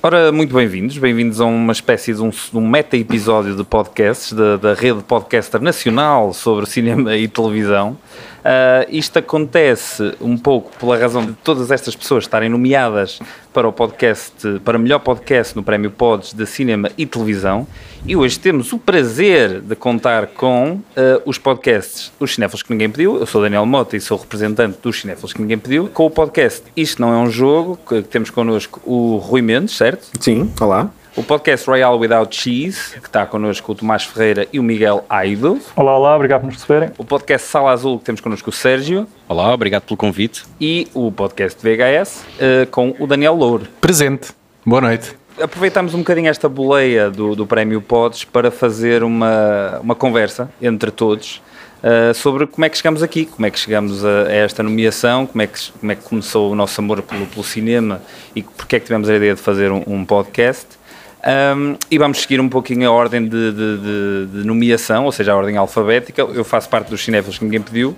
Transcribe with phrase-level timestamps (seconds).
[0.00, 4.72] Ora, muito bem-vindos, bem-vindos a uma espécie de um, um meta-episódio de podcasts da, da
[4.72, 7.98] rede podcaster nacional sobre cinema e televisão.
[8.38, 13.18] Uh, isto acontece um pouco pela razão de todas estas pessoas estarem nomeadas
[13.58, 17.66] para o podcast, para melhor podcast no Prémio Pods de Cinema e Televisão.
[18.06, 20.82] E hoje temos o prazer de contar com uh,
[21.26, 23.16] os podcasts Os Cinéfilos que Ninguém Pediu.
[23.16, 25.88] Eu sou Daniel Mota e sou representante dos Cinéfilos que Ninguém Pediu.
[25.88, 30.08] Com o podcast Isto Não É Um Jogo, que temos connosco o Rui Mendes, certo?
[30.20, 34.62] Sim, olá o podcast Royal Without Cheese, que está connosco o Tomás Ferreira e o
[34.62, 35.58] Miguel Aido.
[35.74, 36.90] Olá, olá, obrigado por nos receberem.
[36.96, 39.04] O podcast Sala Azul, que temos connosco o Sérgio.
[39.28, 40.44] Olá, obrigado pelo convite.
[40.60, 43.66] E o podcast VHS, uh, com o Daniel Louro.
[43.80, 44.30] Presente.
[44.64, 45.12] Boa noite.
[45.42, 50.92] Aproveitamos um bocadinho esta boleia do, do Prémio Pods para fazer uma, uma conversa entre
[50.92, 51.42] todos.
[51.82, 55.26] Uh, sobre como é que chegamos aqui, como é que chegamos a, a, esta nomeação,
[55.26, 58.02] como é, que, como é que começou o nosso amor pelo, pelo cinema
[58.34, 60.77] e porque é que tivemos a ideia de fazer um, um podcast.
[61.26, 65.32] Um, e vamos seguir um pouquinho a ordem de, de, de, de, nomeação, ou seja,
[65.32, 66.22] a ordem alfabética.
[66.22, 67.96] Eu faço parte dos cinéfilos que ninguém pediu.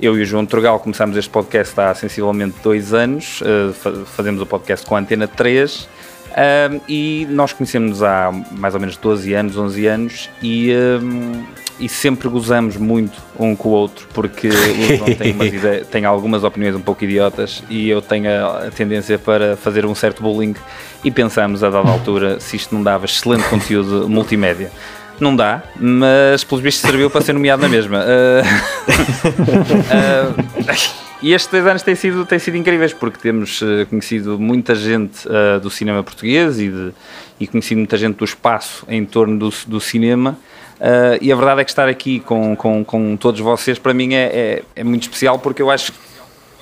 [0.00, 3.40] Eu e o João Torgal começamos este podcast há sensivelmente dois anos.
[3.42, 5.88] Uh, fazemos o podcast com a Antena 3.
[6.32, 11.44] Um, e nós conhecemos há mais ou menos 12 anos, 11 anos, e, um,
[11.82, 14.52] e sempre gozamos muito um com o outro, porque o
[14.96, 19.56] João tem, ideias, tem, algumas opiniões um pouco idiotas e eu tenho a, tendência para
[19.56, 20.54] fazer um certo bullying
[21.02, 24.70] e pensamos a dada altura se isto não dava excelente conteúdo multimédia.
[25.18, 27.98] Não dá, mas pelos vistos serviu para ser nomeado na mesma.
[27.98, 28.42] Uh,
[29.90, 30.72] uh,
[31.20, 35.26] e estes dois anos têm sido, têm sido incríveis porque temos uh, conhecido muita gente
[35.60, 36.92] do cinema português e, de,
[37.40, 40.38] e conhecido muita gente do espaço em torno do, do cinema.
[41.20, 44.22] E a verdade é que estar aqui com, com, com todos vocês para mim é,
[44.24, 45.92] é, é muito especial porque eu acho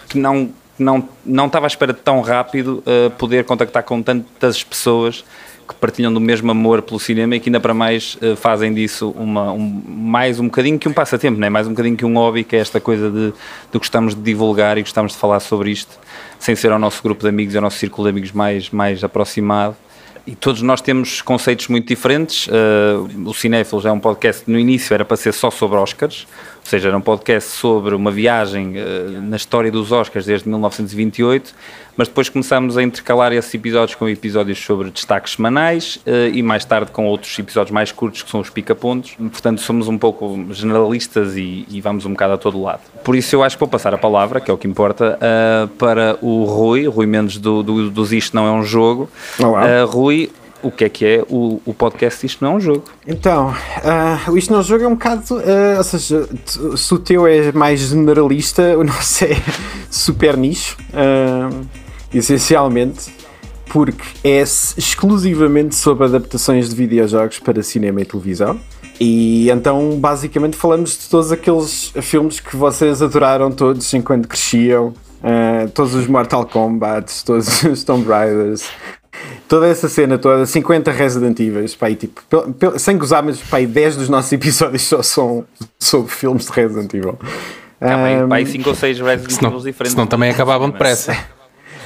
[0.08, 4.64] que não não, não estava à espera de tão rápido uh, poder contactar com tantas
[4.64, 5.24] pessoas
[5.68, 9.10] que partilham do mesmo amor pelo cinema e que ainda para mais uh, fazem disso
[9.10, 11.48] uma, um, mais um bocadinho que um passatempo, né?
[11.48, 14.78] mais um bocadinho que um hobby, que é esta coisa de, de gostamos de divulgar
[14.78, 15.96] e gostamos de falar sobre isto,
[16.38, 19.76] sem ser ao nosso grupo de amigos ao nosso círculo de amigos mais, mais aproximado.
[20.30, 22.46] E todos nós temos conceitos muito diferentes.
[22.46, 26.24] Uh, o Cinéfilos é um podcast no início era para ser só sobre Oscars,
[26.70, 31.52] seja, era um podcast sobre uma viagem uh, na história dos Oscars desde 1928,
[31.96, 36.64] mas depois começámos a intercalar esses episódios com episódios sobre destaques semanais uh, e mais
[36.64, 39.16] tarde com outros episódios mais curtos que são os pica-pontos.
[39.16, 42.82] Portanto, somos um pouco generalistas e, e, vamos um bocado a todo lado.
[43.02, 45.68] Por isso, eu acho que vou passar a palavra, que é o que importa, uh,
[45.68, 49.10] para o Rui, Rui Mendes do, do, dos Isto Não É Um Jogo.
[49.40, 49.84] Olá.
[49.84, 50.30] Rui,
[50.62, 52.84] o que é que é o, o podcast Isto Não é um Jogo.
[53.06, 55.34] Então, uh, Isto Não é um Jogo é um bocado.
[55.34, 56.28] Uh, ou seja,
[56.76, 59.36] se o teu é mais generalista, o nosso é
[59.90, 61.66] super nicho, uh,
[62.12, 63.12] essencialmente,
[63.66, 68.58] porque é exclusivamente sobre adaptações de videojogos para cinema e televisão.
[69.00, 74.92] E então, basicamente, falamos de todos aqueles filmes que vocês adoraram todos enquanto cresciam.
[75.22, 78.64] Uh, todos os Mortal Kombat, todos os Tomb Raiders,
[79.48, 82.22] toda essa cena toda, 50 Resident Evil, pá, tipo,
[82.78, 85.44] sem gozar, mas pá, 10 dos nossos episódios só são
[85.78, 87.18] sobre filmes de Resident Evil.
[87.80, 89.92] Calma, um, pá, 5 ou 6 Resident Evil diferentes.
[89.92, 91.16] Senão também acabavam depressa.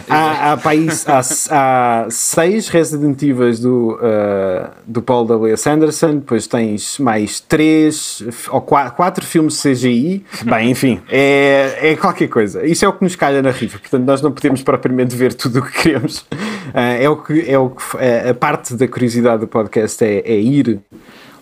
[0.09, 1.20] Há, há, país, há,
[1.50, 5.69] há seis Resident Evil do, uh, do Paul W.S.
[5.69, 10.25] Anderson, depois tens mais três ou quatro, quatro filmes CGI.
[10.44, 12.65] Bem, enfim, é, é qualquer coisa.
[12.65, 15.60] Isso é o que nos calha na rifa, portanto, nós não podemos propriamente ver tudo
[15.60, 16.19] o que queremos.
[16.19, 20.19] Uh, é o que, é o que é, a parte da curiosidade do podcast é,
[20.21, 20.81] é ir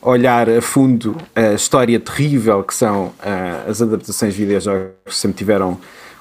[0.02, 5.38] olhar a fundo a história terrível que são uh, as adaptações de videojogos que sempre
[5.38, 5.78] tiveram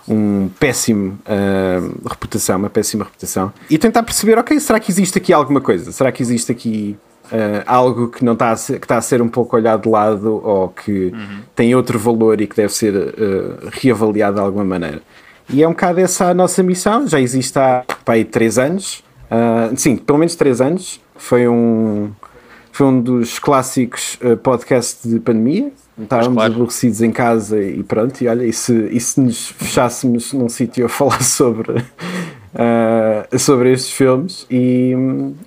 [0.08, 5.32] um péssimo uh, reputação, uma péssima reputação, e tentar perceber, ok, será que existe aqui
[5.32, 5.92] alguma coisa?
[5.92, 9.22] Será que existe aqui uh, algo que não está a ser, que está a ser
[9.22, 11.40] um pouco olhado de lado ou que uhum.
[11.56, 15.02] tem outro valor e que deve ser uh, reavaliado de alguma maneira?
[15.50, 19.04] E é um bocado essa a nossa missão, já existe há pai, três anos,
[19.76, 22.12] sim, pelo menos três anos, foi um,
[22.72, 26.53] foi um dos clássicos podcasts de pandemia, Estávamos claro.
[26.53, 30.85] aborrecidos em casa e pronto, e olha, e se, e se nos fechássemos num sítio
[30.85, 31.84] a falar sobre
[32.53, 34.94] uh, sobre estes filmes e,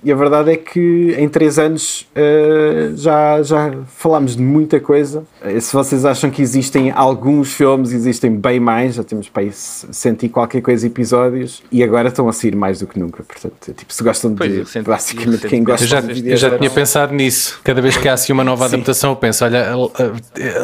[0.03, 5.23] e, a verdade é que em três anos uh, já, já falámos de muita coisa.
[5.43, 9.51] Uh, se vocês acham que existem alguns filmes, existem bem mais, já temos para aí
[9.53, 13.23] senti qualquer coisa episódios e agora estão a sair mais do que nunca.
[13.23, 16.29] Portanto, tipo, se gostam de pois, senti, basicamente quem gosta eu já, de.
[16.29, 17.59] Eu já tinha pensado nisso.
[17.63, 19.75] Cada vez que há assim uma nova adaptação, eu penso, olha,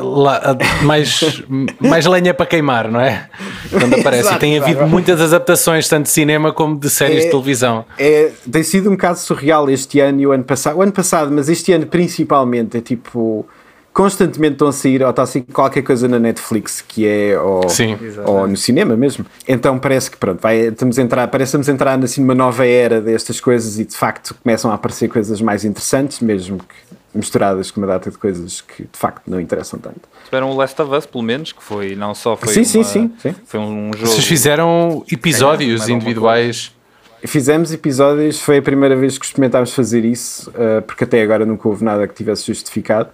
[0.01, 1.43] lá, mais,
[1.79, 3.27] mais lenha para queimar, não é?
[3.69, 4.21] Quando aparece.
[4.21, 7.29] Exato, e tem havido muitas adaptações, tanto de cinema cinema como de séries É- de
[7.31, 7.85] televisão.
[7.97, 10.77] É, tem sido um bocado surreal este ano e o ano passado.
[10.77, 13.45] O ano passado, mas este ano principalmente, é tipo.
[13.93, 17.37] Constantemente estão a sair, ou está a sair qualquer coisa na Netflix que é.
[17.37, 17.97] Ou, Sim.
[18.25, 19.25] ou no cinema mesmo.
[19.45, 22.33] Então parece que pronto, vai, estamos a entrar, parece que estamos a entrar assim, numa
[22.33, 26.95] nova era destas coisas e de facto começam a aparecer coisas mais interessantes, mesmo que
[27.13, 30.01] misturadas com uma data de coisas que de facto não interessam tanto.
[30.25, 32.83] Tiveram o Last of Us, pelo menos, que foi não só foi Sim, sim, uma-
[32.85, 33.35] sim, sim.
[33.45, 34.07] Foi um jogo.
[34.07, 36.75] Vocês fizeram episódios mais alguma individuais.
[37.23, 41.67] Fizemos episódios, foi a primeira vez que experimentámos fazer isso, uh, porque até agora nunca
[41.67, 43.09] houve nada que tivesse justificado.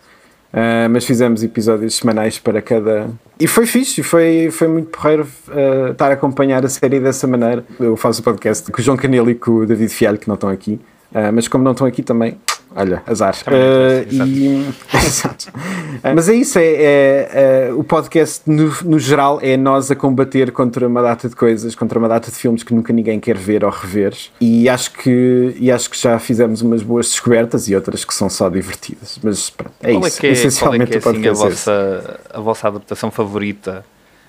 [0.47, 3.09] Uh, mas fizemos episódios semanais para cada.
[3.37, 7.65] E foi fixe, foi, foi muito porreiro uh, estar a acompanhar a série dessa maneira.
[7.77, 10.35] Eu faço o podcast com o João Canelo e com o David Fialho, que não
[10.35, 10.79] estão aqui,
[11.11, 12.37] Uh, mas como não estão aqui também,
[12.75, 13.35] olha, azar.
[13.47, 14.73] Uh, e...
[15.05, 15.49] Exato.
[15.49, 17.29] Uh, mas é isso, é, é,
[17.69, 21.75] é, o podcast no, no geral é nós a combater contra uma data de coisas,
[21.75, 24.15] contra uma data de filmes que nunca ninguém quer ver ou rever.
[24.41, 28.29] E acho que, e acho que já fizemos umas boas descobertas e outras que são
[28.29, 29.17] só divertidas.
[29.23, 30.17] Mas pronto, é qual isso.
[30.17, 33.09] É que é, Essencialmente qual é, que é, assim, a, é vossa, a vossa adaptação
[33.09, 33.85] favorita?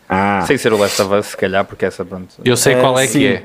[0.08, 0.42] Ah.
[0.46, 2.34] Sem ser o Last of Us, se calhar, porque essa pronto.
[2.42, 3.18] Eu sei qual é sim.
[3.18, 3.42] que é.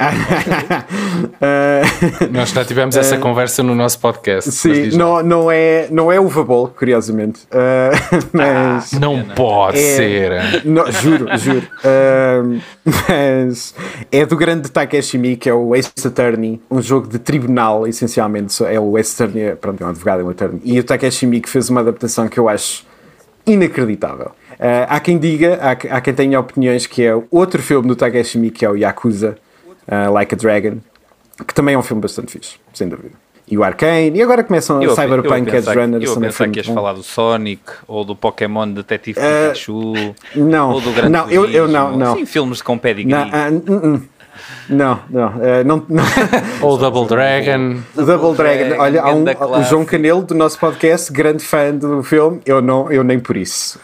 [0.00, 4.50] Uh, Nós já tivemos essa conversa no nosso podcast.
[4.52, 7.40] Sim, não, não, é, não é uva ball, curiosamente.
[7.46, 7.90] Uh,
[8.32, 8.92] mas.
[8.92, 10.64] Não pode É- ser.
[10.64, 11.66] Não, juro, juro.
[11.84, 13.74] Ahm, mas
[14.12, 18.62] é do grande Takeshi Miike, que é o Ace Attorney, um jogo de tribunal, essencialmente.
[18.64, 20.60] É o Ace Attorney, é- pronto, é um advogado, é um attorney.
[20.64, 22.86] E o Takeshi Miike fez uma adaptação que eu acho
[23.46, 24.30] inacreditável.
[24.60, 28.38] Ah, há quem diga, há, há quem tenha opiniões que é outro filme do Takeshi
[28.38, 29.36] Miike, que é o Yakuza,
[29.88, 30.78] ah, Like a Dragon,
[31.46, 33.10] que também é um filme bastante fixe, sem dúvida.
[33.50, 36.58] E o Arcane, e agora começam Eu, a Cyberpunk Edge eu, Runners eu foi que
[36.58, 36.74] ias bom.
[36.74, 39.94] falar do Sonic ou do Pokémon Detetive Ah, Pikachu
[40.36, 42.14] não, ou do Gran não, eu- eu não, não.
[42.16, 43.10] Sim, filmes com pedigree.
[43.10, 44.02] Não, ah, hum, hum.
[44.68, 45.32] não, não,
[45.64, 46.04] não, não.
[46.60, 47.78] Ou Double Dragon.
[47.96, 49.62] O Double Dragon, Dragon, olha, há um, o.
[49.64, 53.80] João Canelo do nosso podcast, grande fã do filme, eu não, eu nem por isso.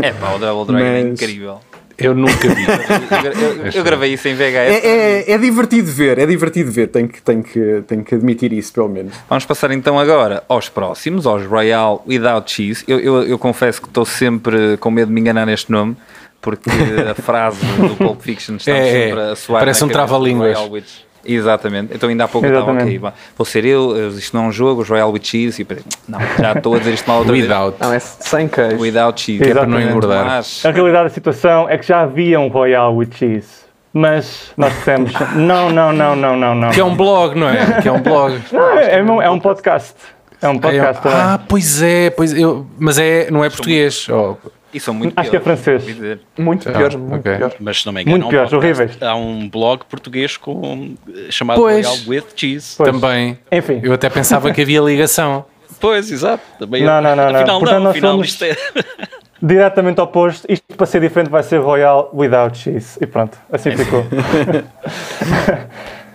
[0.00, 1.60] É pá, o Double Dragon é Mas- incrível.
[1.98, 2.64] Eu nunca vi.
[3.24, 4.44] Eu, eu- eu gravei isso em VHS.
[4.54, 4.86] é,
[5.28, 8.72] é, é divertido ver, é divertido ver, tenho que, tenho, que, tenho que admitir isso,
[8.72, 9.14] pelo menos.
[9.28, 12.84] Vamos passar então agora aos próximos, aos Royal Without Cheese.
[12.86, 15.96] Eu, eu, eu confesso que estou sempre com medo de me enganar neste nome,
[16.40, 16.68] porque
[17.10, 19.06] a frase do Pulp Fiction está É, é.
[19.06, 19.60] sempre a soar.
[19.60, 20.58] Parece um trava-línguas.
[21.26, 21.94] Exatamente.
[21.94, 22.98] Então ainda há pouco estava Exatamente.
[23.04, 25.64] ok, vou ser eu, eu- isto não é um jogo, os Royal with Cheese, e
[25.64, 27.76] pensei, não, já estou a dizer isto mal outra Without.
[27.80, 28.68] Não, é sem queijo.
[28.70, 28.80] vez.
[28.80, 29.42] Without Cheese.
[29.42, 29.88] É para não Exatamente.
[29.90, 30.24] engordar.
[30.26, 33.66] Mas, A realidade da situação é que já havia um Royal with Cheese.
[33.92, 36.70] Mas nós dissemos, não, não, não, não, não, não.
[36.70, 37.80] Que é um blog, não é?
[37.80, 38.38] Que é um blog.
[38.52, 39.94] Não, é, é um, é um podcast.
[40.42, 41.18] É um podcast também.
[41.18, 44.06] Ah, pois é, pois eu, mas é, não é português.
[44.10, 44.36] Oh,
[44.76, 46.18] e são muito Acho que é piores, francês.
[46.38, 47.36] Muito Ah, pior, muito ok.
[47.36, 47.52] pior.
[47.58, 49.02] Mas se não me engano, Muito há um piores, podcast- horríveis.
[49.02, 50.94] Há um blog português com,
[51.30, 51.86] chamado Pois.
[51.86, 52.74] Royal with Cheese.
[52.76, 52.90] Pois.
[52.90, 53.38] também.
[53.50, 53.80] Enfim.
[53.82, 55.44] Eu até pensava que havia ligação.
[55.78, 56.42] Pois, exato.
[56.58, 57.36] Também Não, não, não, não.
[57.36, 57.90] Afinal, Portanto, não.
[57.90, 58.56] Afinal, isto é...
[59.42, 62.96] Diretamente oposto, isto para ser diferente vai ser Royal without cheese.
[62.98, 64.02] E pronto, assim ficou.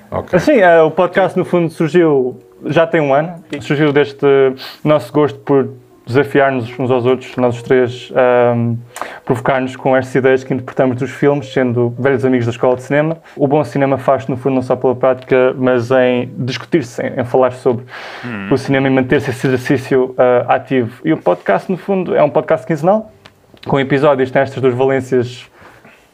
[0.10, 0.36] Ok.
[0.38, 4.25] Assim, eh, o podcast no fundo surgiu, já tem um ano, e surgiu deste
[4.84, 5.69] nosso gosto por
[6.13, 8.75] desafiar-nos uns aos outros, nós os três, ahm,
[9.25, 13.18] provocar-nos com estas ideias que interpretamos dos filmes, sendo velhos amigos da escola de cinema.
[13.36, 17.24] O bom cinema faz no fundo não só pela prática, mas em discutir-se, em, em
[17.24, 17.86] falar sobre
[18.52, 21.01] o cinema e manter-se esse exercício ah, ativo.
[21.03, 23.12] E o podcast, no fundo, é um podcast quinzenal,
[23.65, 25.50] com episódios que têm estas duas valências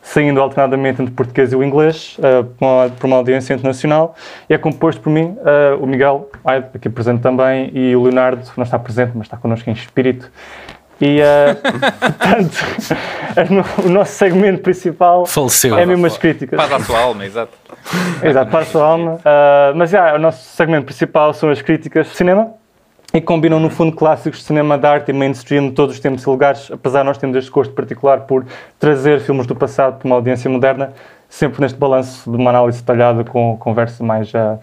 [0.08, 4.16] saindo alternadamente entre o português e o inglês, uh, para, uma, para uma audiência internacional,
[4.50, 6.30] e é composto por mim, uh, o Miguel,
[6.74, 10.32] aqui presente também, e o Leonardo, que não está presente, mas está connosco em espírito.
[11.02, 11.56] E, uh,
[13.38, 15.78] portanto, o nosso segmento principal Faleceu.
[15.78, 16.58] é mesmo as críticas.
[16.58, 17.52] Paz à sua alma, exato.
[18.24, 19.16] Exato, para a sua alma.
[19.16, 22.54] Uh, mas já, o nosso segmento principal são as críticas de cinema
[23.18, 26.24] e combinam, no fundo, clássicos de cinema de arte e mainstream de todos os tempos
[26.24, 28.46] e lugares, apesar de nós termos este gosto particular por
[28.78, 30.94] trazer filmes do passado para uma audiência moderna,
[31.28, 34.60] sempre neste balanço de uma análise detalhada com conversa mais uh,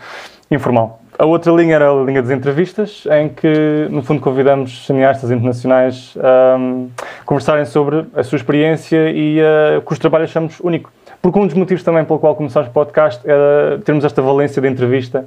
[0.49, 1.01] informal.
[1.19, 6.15] A outra linha era a linha das entrevistas, em que, no fundo, convidamos cineastas internacionais
[6.17, 6.91] a um,
[7.25, 10.93] conversarem sobre a sua experiência e uh, cujo trabalho achamos único.
[11.25, 14.69] Porque um dos motivos também pelo qual começámos o podcast era termos esta valência de
[14.69, 15.25] entrevista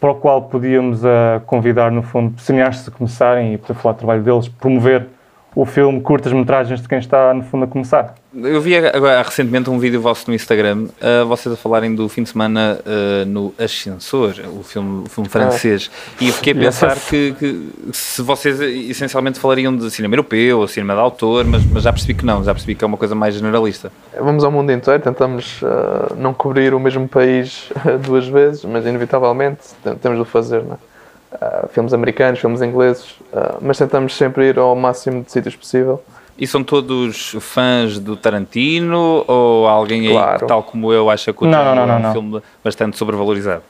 [0.00, 3.98] para o qual podíamos uh, convidar, no fundo, cineastas a começarem e poder falar do
[3.98, 5.06] trabalho deles, promover
[5.56, 8.14] o filme, curtas-metragens de quem está, no fundo, a começar.
[8.34, 12.24] Eu vi agora recentemente um vídeo vosso no Instagram, uh, vocês a falarem do fim
[12.24, 16.94] de semana uh, no Ascensor, o filme, o filme francês, e eu fiquei a pensar
[16.96, 21.84] que, que se vocês essencialmente falariam de cinema europeu ou cinema de autor, mas, mas
[21.84, 23.90] já percebi que não, já percebi que é uma coisa mais generalista.
[24.20, 27.70] Vamos ao mundo inteiro, tentamos uh, não cobrir o mesmo país
[28.04, 29.60] duas vezes, mas inevitavelmente
[30.02, 30.95] temos de o fazer, não é?
[31.40, 36.02] Uh, filmes americanos, filmes ingleses, uh, mas tentamos sempre ir ao máximo de sítios possível.
[36.38, 40.32] E são todos fãs do Tarantino ou alguém Claro.
[40.32, 42.12] aí, que, tal como eu, acha que o Não, Tarantino não, não, é um não.
[42.12, 43.62] filme bastante sobrevalorizado?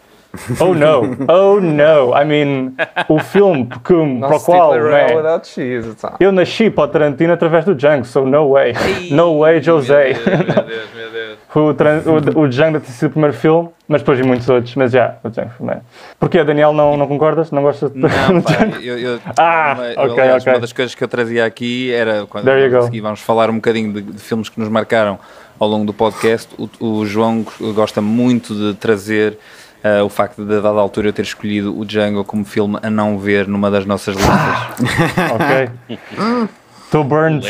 [0.61, 2.75] Oh no, oh no, I mean,
[3.08, 5.50] o filme que, para o qual né, not.
[6.20, 8.75] eu nasci para o Tarantino através do Django, so no way,
[9.11, 10.12] no way, José.
[10.14, 11.15] Meu Deus, meu Deus.
[11.54, 14.48] O, Tran- o, o Django deve ter sido o primeiro filme, mas depois vi muitos
[14.48, 15.76] outros, mas já, o Django foi
[16.18, 17.50] Porquê, Daniel, não, não concordas?
[17.50, 18.08] Não gostas de Não,
[18.42, 20.52] pá, eu, eu, Ah, uma, ok, aliás, ok.
[20.52, 23.54] uma das coisas que eu trazia aqui era quando There you aqui vamos falar um
[23.56, 25.18] bocadinho de, de filmes que nos marcaram
[25.58, 26.48] ao longo do podcast.
[26.58, 26.68] O,
[27.00, 29.38] o João gosta muito de trazer
[29.82, 32.90] ah, o facto de, a dada altura, eu ter escolhido o Django como filme a
[32.90, 34.36] não ver numa das nossas listas.
[35.32, 35.98] Ok.
[36.96, 37.46] Estou burned.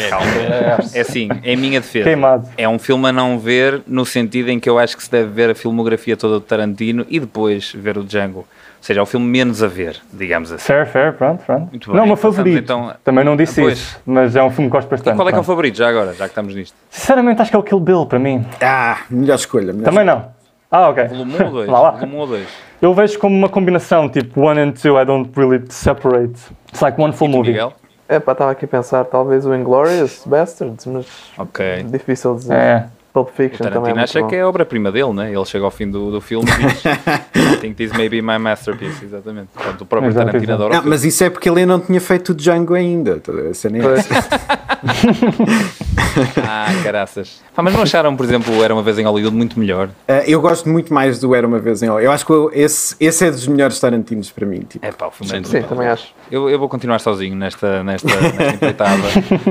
[0.95, 2.05] É assim, é a minha defesa.
[2.05, 2.49] Queimado.
[2.57, 5.29] É um filme a não ver no sentido em que eu acho que se deve
[5.31, 8.41] ver a filmografia toda do Tarantino e depois ver o Django.
[8.41, 8.47] Ou
[8.87, 10.65] seja, é o filme menos a ver, digamos assim.
[10.65, 11.69] Fair, fair, pronto, pronto.
[11.71, 12.59] Muito bem, não, o meu favorito.
[12.59, 13.79] então- Também não disse Pois.
[13.79, 15.15] isso, mas é um filme que gosto bastante.
[15.15, 16.77] E qual é que é o favorito, já agora, já que estamos nisto?
[16.91, 18.45] Sinceramente, acho que é o Kill Bill para mim.
[18.61, 19.73] Ah, melhor escolha.
[19.73, 20.27] Melhor Também não.
[20.71, 21.05] Ah, ok.
[21.09, 21.71] Volume 1 ou 2?
[21.71, 21.91] Vá lá.
[21.93, 22.47] Volume 1 ou 2?
[22.83, 26.35] Eu vejo como uma combinação, tipo, one and two, I don't really separate.
[26.69, 27.51] It's like one full movie.
[27.53, 27.73] Miguel?
[28.09, 31.83] É pá, estava aqui a pensar, talvez o Inglourious Bastards, mas Ok.
[31.89, 32.55] difícil de dizer.
[32.55, 32.87] É.
[33.13, 34.27] Pulp O Fiction também é Tarantino acha bom.
[34.29, 35.33] que é a obra-prima dele, né?
[35.33, 36.85] Ele chega ao fim do, do filme e diz
[37.55, 39.49] I think this may be my masterpiece, exatamente.
[39.55, 41.99] Portanto, o próprio Exato, Tarantino adora Não, mas isso é porque ele ainda não tinha
[42.01, 43.19] feito o Django ainda.
[43.19, 43.81] tá A cena é.
[46.49, 47.41] Ah, caraças.
[47.55, 49.89] Pá, mas não acharam, por exemplo, o Era Uma Vez em Hollywood muito melhor?
[50.09, 52.07] Ah, eu gosto muito mais do Era Uma Vez em Hollywood.
[52.07, 54.61] Eu acho que eu- esse, esse é dos melhores Tarantinos para mim.
[54.61, 54.85] Tipo.
[54.85, 55.61] É pá, o filme é Sim, brutal.
[55.63, 56.15] Sim, também acho.
[56.31, 59.03] Eu, eu vou continuar sozinho nesta, nesta, nesta empreitada,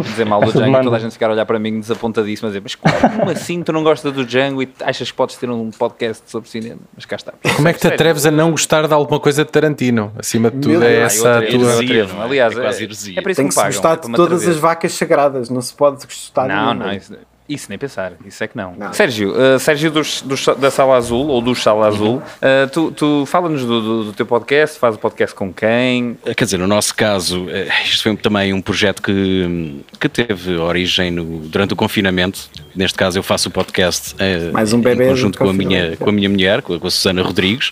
[0.04, 2.50] dizer mal do Django e toda a gente ficar a olhar para mim desapontadíssimo a
[2.52, 5.72] dizer, mas como assim tu não gostas do Django e achas que podes ter um
[5.72, 6.80] podcast sobre cinema?
[6.96, 7.34] Mas cá está.
[7.56, 7.96] Como é que te Sério.
[7.96, 10.12] atreves a não gostar de alguma coisa de Tarantino?
[10.18, 11.04] Acima de tudo, Meu é Deus.
[11.04, 11.38] Ah, essa eu a
[11.74, 12.22] atrevo, tua.
[12.22, 12.26] é?
[12.26, 13.20] Aliás, É quase é, heresia.
[13.20, 15.50] é para isso Tem que que se gostar é de todas as vacas sagradas.
[15.50, 17.14] Não se pode gostar de Não, não, isso,
[17.48, 18.74] isso nem pensar, isso é que não.
[18.76, 18.92] Não.
[18.92, 23.24] Sérgio, uh, Sérgio dos, dos- da Sala Azul, ou do Sala Azul, uh, tu, tu
[23.28, 26.18] fala-nos do, do, do teu podcast, faz o podcast com quem?
[26.36, 31.12] Quer dizer, no nosso caso, eh, isto foi também um projeto que, que teve origem
[31.12, 32.50] no- durante o confinamento.
[32.76, 35.96] Neste caso, eu faço o podcast eh, Mais um bebê em conjunto com a, minha,
[35.98, 37.72] com a minha mulher, com a, com a Susana Rodrigues.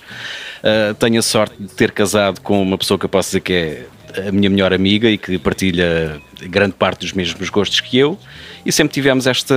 [0.61, 3.53] Eh, tenho a sorte de ter casado com uma pessoa que eu posso dizer que
[3.53, 8.17] é a minha melhor amiga e que partilha grande parte dos mesmos gostos que eu.
[8.65, 9.55] E sempre tivemos esta,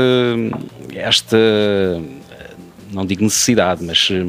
[0.95, 1.37] esta
[2.93, 4.27] não digo necessidade, mas eh,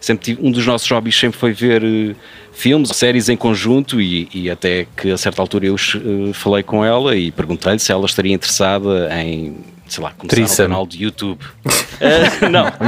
[0.00, 2.14] sempre tive, um dos nossos hobbies sempre foi ver eh,
[2.52, 6.84] filmes, séries em conjunto e, e até que a certa altura eu eh, falei com
[6.84, 9.56] ela e perguntei-lhe se ela estaria interessada em,
[9.88, 10.66] sei lá, começar Threesome.
[10.66, 11.38] um canal de YouTube.
[12.00, 12.66] Eh, não.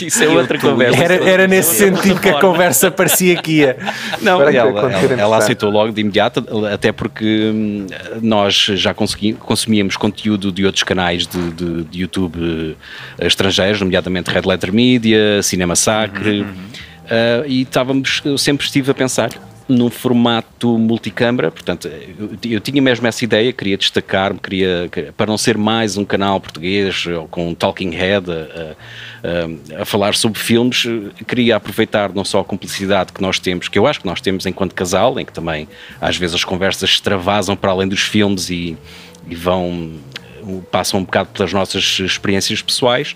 [0.00, 1.02] Isso é outra conversa.
[1.02, 3.76] Era, era nesse sentido que a conversa parecia que ia.
[4.22, 7.86] Não, ela, ela- ela aceitou logo de imediato, até porque hum,
[8.22, 12.76] nós já consumíamos conteúdo de outros canais de, de- de YouTube
[13.18, 16.46] eh, estrangeiros, nomeadamente Red Letter Media, Cinema Sacre,
[17.10, 19.30] eh, e estávamos, eu sempre estive a pensar
[19.68, 25.26] num formato multicâmara, portanto, eu, eu tinha mesmo essa ideia, queria destacar-me, queria, que- para
[25.26, 28.34] não ser mais um canal português com um talking head a,
[29.74, 30.84] a- a- falar sobre filmes,
[31.26, 34.46] queria aproveitar não só a cumplicidade que nós temos, que eu acho que nós temos
[34.46, 35.68] enquanto casal, em que também
[36.00, 38.74] às vezes as conversas extravasam para além dos filmes e,
[39.28, 39.92] e vão
[40.70, 43.14] passam um bocado pelas nossas experiências pessoais,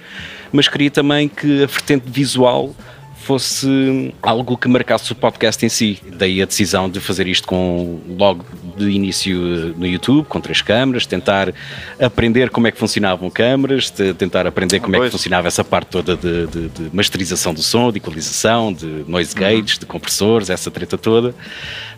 [0.53, 2.75] mas queria também que a vertente visual
[3.23, 5.99] fosse algo que marcasse o podcast em si.
[6.15, 8.45] Daí a decisão de fazer isto com logo
[8.77, 11.53] de início eh, no YouTube, com três câmaras, tentar
[12.01, 15.13] aprender como é que funcionavam câmaras, tentar aprender como é que Pois.
[15.13, 19.79] funcionava essa parte toda de, de- de masterização do som, de equalização, de noise gates,
[19.79, 21.35] de compressores, essa treta toda,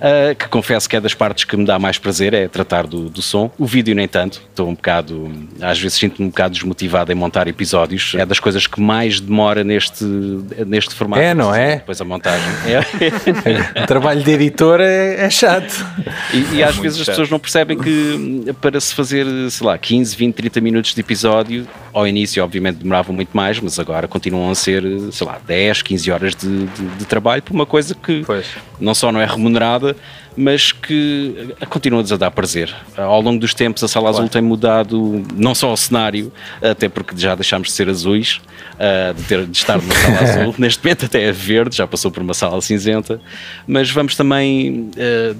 [0.01, 3.09] ah, que confesso que é das partes que me dá mais prazer, é tratar do,
[3.09, 3.51] do som.
[3.59, 7.47] O vídeo nem tanto, estou um bocado, às vezes sinto-me um bocado desmotivado em montar
[7.47, 10.05] episódios, é das coisas que mais demora neste,
[10.67, 11.14] neste formato.
[11.17, 11.77] É, não é?
[11.77, 12.49] Depois a montagem.
[12.67, 12.85] É.
[13.85, 15.87] O trabalho de editor é, é chato.
[16.33, 17.15] E, e às Muito vezes as chato.
[17.15, 21.01] pessoas não percebem que hum, para se fazer, sei lá, 15, 20, 30 minutos de
[21.01, 25.83] episódio ao início, obviamente, demoravam muito mais, mas agora continuam a ser, sei lá, 10,
[25.83, 28.47] 15 horas de, de, de trabalho por uma coisa que Pois.
[28.81, 29.97] não só não é remunerada,
[30.37, 32.75] mas que continua-nos a dar prazer.
[32.97, 37.17] Ao longo dos tempos, a Sala Azul tem mudado não só o cenário, até porque
[37.17, 38.41] já deixámos de ser azuis,
[38.79, 42.11] ah, de, ter, de estar numa sala azul, neste momento até é verde, já passou
[42.11, 43.21] por uma sala cinzenta,
[43.67, 45.37] mas vamos também ah,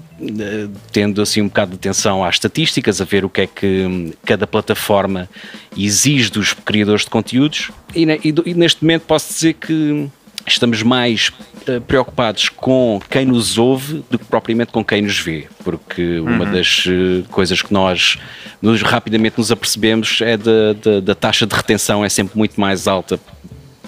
[0.93, 4.13] tendo assim um bocado de atenção às estatísticas, a ver o que é que hum,
[4.25, 5.29] cada plataforma
[5.77, 8.05] exige dos criadores de conteúdos, e,
[8.45, 10.09] e neste momento posso dizer que
[10.47, 11.31] estamos mais
[11.67, 16.45] eh, preocupados com quem nos ouve do que propriamente com quem nos vê, porque uma
[16.47, 18.19] das eh, coisas que nós
[18.61, 22.87] nos, rapidamente nos apercebemos é da, da, da taxa de retenção é sempre muito mais
[22.87, 23.19] alta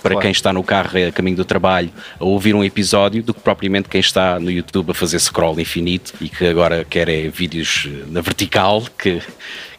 [0.03, 0.23] para Claro.
[0.23, 3.89] quem está no carro a caminho do trabalho a ouvir um episódio do que propriamente
[3.89, 8.05] quem está no YouTube a fazer scroll infinito e que agora quer é vídeos eh,
[8.09, 9.21] na vertical, que,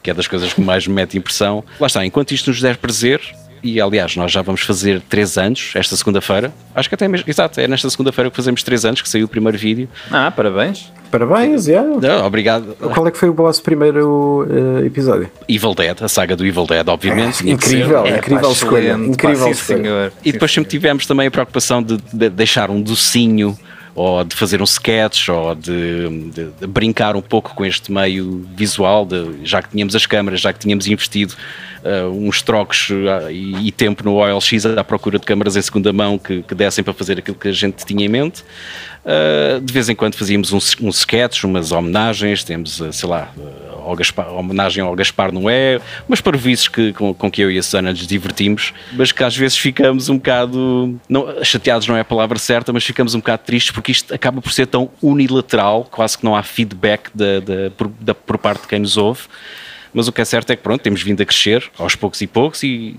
[0.03, 1.63] que é das coisas que mais me mete impressão.
[1.79, 3.21] Lá está, enquanto isto nos der prazer,
[3.63, 6.53] e aliás, nós já vamos fazer 3 anos esta segunda-feira.
[6.75, 9.29] Acho que até mesmo, exato, é nesta segunda-feira que fazemos 3 anos que saiu o
[9.29, 9.89] primeiro vídeo.
[10.11, 10.91] Ah, parabéns.
[11.09, 11.87] Parabéns, yeah.
[12.01, 12.75] Não, obrigado.
[12.93, 14.45] Qual é que foi o vosso primeiro
[14.81, 15.29] eh, episódio?
[15.47, 17.37] Evil Dead, a saga do Evil Dead, obviamente.
[17.37, 17.49] ser.
[17.49, 18.93] Incrível, É, incrível pá, escolha.
[18.93, 20.11] Incrível pá, sim, senhor.
[20.23, 23.57] E depois sempre tivemos também a preocupação de, de deixar um docinho
[23.99, 28.47] ou de fazer um sketch ou de, de- de brincar um pouco com este meio
[28.55, 31.33] visual, de- já que tínhamos as câmaras, já que tínhamos investido
[31.83, 35.91] ah, uns trocos ah, e, e tempo no OLX à procura de câmaras em segunda
[35.91, 38.43] mão que, que dessem para fazer aquilo que a gente tinha em mente.
[39.03, 43.31] Ah, de vez em quando fazíamos um, um sketch, umas homenagens, temos, sei lá,
[43.89, 47.63] ao Gaspar, homenagem ao Gaspar Noé, umas parvoíces que, com, com que eu e a
[47.63, 52.05] Susana nos divertimos, mas que às vezes ficamos um bocado, não, chateados não é a
[52.05, 56.17] palavra certa, mas ficamos um bocado tristes porque isto acaba por ser tão unilateral, quase
[56.17, 59.21] que não há feedback da, da- por, da- por parte de quem nos ouve.
[59.93, 62.27] Mas o que é certo é que pronto, temos vindo a crescer aos poucos e
[62.27, 62.97] poucos e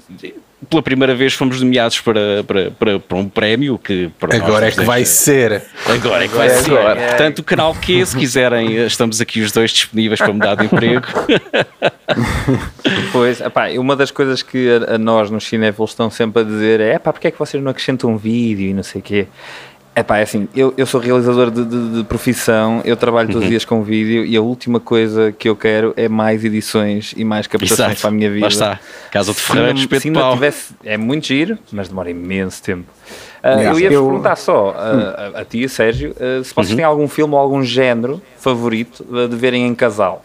[0.68, 4.68] pela primeira vez fomos nomeados para, para, para, para um prémio que para nós Agora
[4.68, 5.62] é que vai ser.
[5.86, 6.70] Agora é que vai É ser.
[6.72, 7.00] agora.
[7.08, 11.06] Portanto, o canal Q, se quiserem, estamos aqui os dois disponíveis para mudar de emprego.
[13.12, 16.80] Pois, epá, uma das coisas que a, a nós nos cinéfilos estão sempre a dizer
[16.80, 19.26] é pá, porque é que vocês não acrescentam um vídeo e não sei o quê.
[20.00, 23.48] Epá, é assim, eu, eu sou realizador de, de- de profissão, eu trabalho todos os
[23.48, 27.46] dias com vídeo e a última coisa que eu quero é mais edições e mais
[27.46, 28.00] captações Exato.
[28.02, 28.42] para a minha vida.
[28.46, 28.80] Lá está.
[29.10, 30.34] Casa de Se Ferreira, se ainda pau.
[30.34, 32.84] tivesse, é muito giro, mas demora imenso tempo.
[33.44, 33.70] Yeah.
[33.70, 36.62] eu ia-vos Eu- perguntar só, ah, a, a ti, Sérgio, ah, se Uhum.
[36.64, 40.24] vocês têm algum filme ou algum género favorito de verem em casal.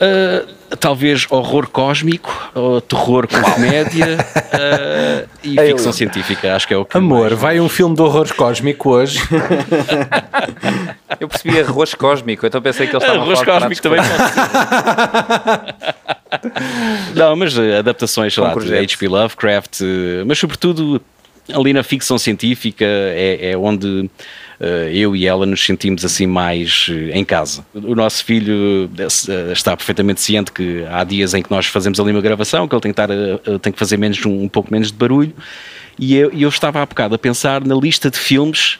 [0.00, 6.54] Uh, talvez horror cósmico, ou terror com comédia uh, e ficção científica.
[6.54, 6.96] Acho que é o que.
[6.96, 9.20] Amor, mais- vai um filme de horror cósmico hoje.
[11.20, 14.00] Eu percebi arroz cósmico, então pensei que eles estavam Arroz a falar de cósmico também.
[17.14, 18.76] Não, mas uh, adaptações sei lá, de.
[18.76, 19.08] H.P.
[19.08, 19.84] Lovecraft, uh,
[20.26, 21.00] mas sobretudo
[21.52, 24.10] ali na ficção científica é, é onde
[24.92, 27.64] eu e ela nos sentimos assim mais uh, em casa.
[27.74, 32.10] O nosso filho uh, está perfeitamente ciente que há dias em que nós fazemos ali
[32.10, 34.94] uma gravação, que ele tem que, estar, tem que fazer menos, um, pouco menos de
[34.94, 35.34] barulho,
[35.98, 38.78] e eu, eu estava há bocado a pensar na lista de filmes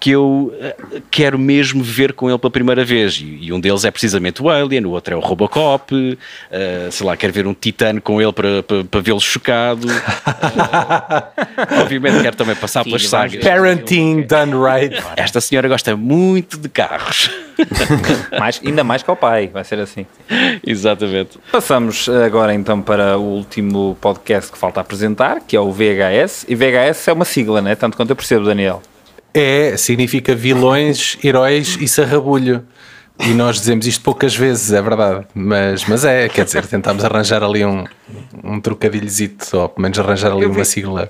[0.00, 0.74] que eu eh,
[1.10, 3.20] quero mesmo ver com ele pela primeira vez.
[3.22, 6.18] E, e um deles é precisamente o Alien, o outro é o Robocop,
[6.50, 9.86] eh, sei lá, quero ver um Titano com ele para, para, para vê-lo chocado.
[11.70, 13.44] Eh, obviamente quero também passar pelas Sim, vamos sagas.
[13.44, 14.96] Parenting done right.
[15.16, 17.30] Esta senhora gosta muito de carros.
[18.38, 20.06] mais, ainda mais que ao pai, vai ser assim.
[20.66, 21.38] Exatamente.
[21.52, 26.46] Passamos agora então para o último podcast que falta apresentar, que é o VHS.
[26.48, 27.74] E VHS é uma sigla, né?
[27.74, 28.82] Tanto quanto eu percebo, Daniel.
[29.32, 32.64] É, significa vilões, heróis e sarrabulho.
[33.20, 35.26] E nós dizemos isto poucas vezes, é verdade.
[35.34, 37.84] Mas, mas é, quer dizer, tentámos arranjar ali um,
[38.42, 41.08] um trocadilhozito, ou pelo menos arranjar ali vi- uma sigla.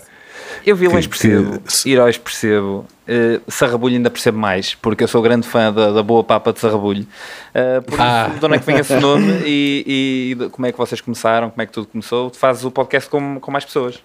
[0.66, 5.22] Eu vilões Que- percebo, que- heróis percebo, uh, Sarrabulho ainda percebo mais, porque eu sou
[5.22, 7.06] grande fã da, da boa papa de Sarrabulho.
[7.54, 8.26] Uh, por Ah.
[8.28, 11.48] isso, de onde é que vem esse nome e, e como é que vocês começaram,
[11.48, 12.28] como é que tudo começou?
[12.28, 14.00] Tu fazes o podcast com, com mais pessoas.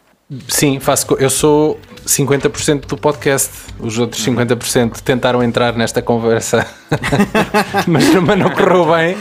[0.48, 3.50] Sim, faço, eu sou 50% do podcast.
[3.80, 6.66] Os outros 50% tentaram entrar nesta conversa,
[7.88, 9.16] mas, mas não correu bem.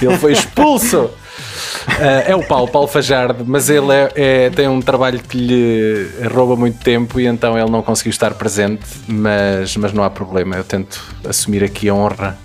[0.00, 1.10] Ele foi expulso.
[1.88, 6.06] Ah, é o Paulo, Paulo Fajardo, mas ele é- é- tem um trabalho que lhe
[6.32, 10.54] rouba muito tempo e então ele não conseguiu estar presente, mas, mas não há problema,
[10.56, 12.38] eu tento assumir aqui a honra.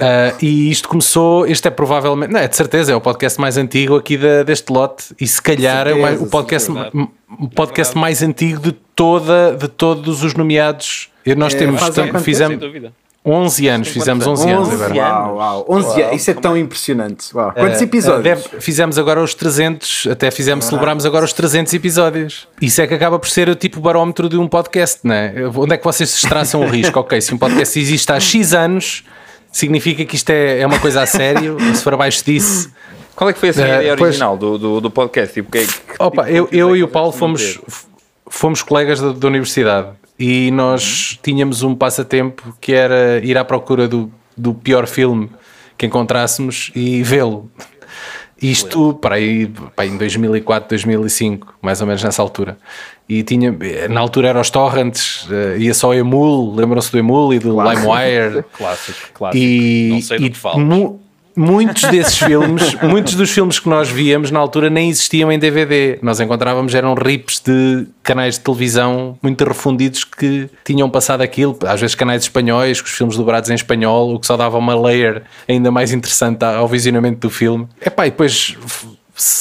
[0.00, 3.56] Ah, e isto começou, este é provavelmente, não é de certeza, é o podcast mais
[3.56, 6.70] antigo aqui da- deste lote e se calhar é o, mais- o podcast,
[7.38, 11.08] o podcast mais antigo de, toda, de todos os nomeados.
[11.26, 11.82] E nós É, temos,
[12.24, 12.92] fizemos, Sem dúvida.
[13.22, 14.94] 11 anos, fizemos 11 anos 11 agora.
[14.94, 15.66] Uau, uau.
[15.68, 16.16] 11 anos.
[16.16, 17.36] Isso é tão impressionante.
[17.36, 17.52] Uau.
[17.52, 18.24] Quantos episódios?
[18.24, 22.48] deve- fizemos agora os 300, até fizemos, celebramos agora os 300 episódios.
[22.62, 25.34] Isso é que acaba por ser o tipo barómetro de um podcast, não é?
[25.54, 26.98] Onde é que vocês se traçam o risco?
[27.00, 29.04] ok, se um podcast existe há X anos,
[29.52, 32.70] significa que isto é, é uma coisa a sério, se for abaixo disso.
[33.14, 35.34] Qual é que foi a Eh, ideia original do, do, do podcast?
[35.34, 37.58] Tipo, que, é que Opa, tipo eu, eu é e o Paulo fomos,
[38.28, 43.86] fomos colegas da, da universidade e nós tínhamos um passatempo que era ir à procura
[43.86, 45.30] do, do pior filme
[45.76, 47.50] que encontrássemos e vê-lo.
[48.42, 52.56] Isto para aí, para aí em 2004, 2005, mais ou menos nessa altura.
[53.08, 53.54] E tinha,
[53.88, 57.60] na altura eram os torrents, eh, ia só o Emul, lembram-se do Emul e do
[57.60, 58.44] LimeWire.
[58.56, 59.44] Clássico, clássico.
[59.44, 60.64] E, Não sei do e que falas.
[61.36, 65.98] Muitos desses filmes, muitos dos filmes que nós víamos na altura nem existiam em DVD.
[66.02, 71.80] Nós encontrávamos eram rips de canais de televisão muito refundidos que tinham passado aquilo, às
[71.80, 75.22] vezes canais espanhóis, com os filmes dobrados em espanhol, o que só dava uma layer
[75.48, 77.66] ainda mais interessante ao visionamento do filme.
[77.84, 78.56] Epá, e depois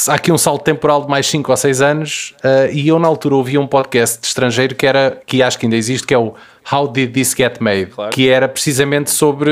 [0.08, 3.08] há aqui um salto temporal de mais 5 ou 6 anos eh, e eu na
[3.08, 6.18] altura ouvi um podcast de estrangeiro que era, que acho que ainda existe, que é
[6.18, 6.34] o
[6.72, 7.88] How Did This Get Made?
[7.88, 8.12] Claro.
[8.12, 9.52] Que era precisamente sobre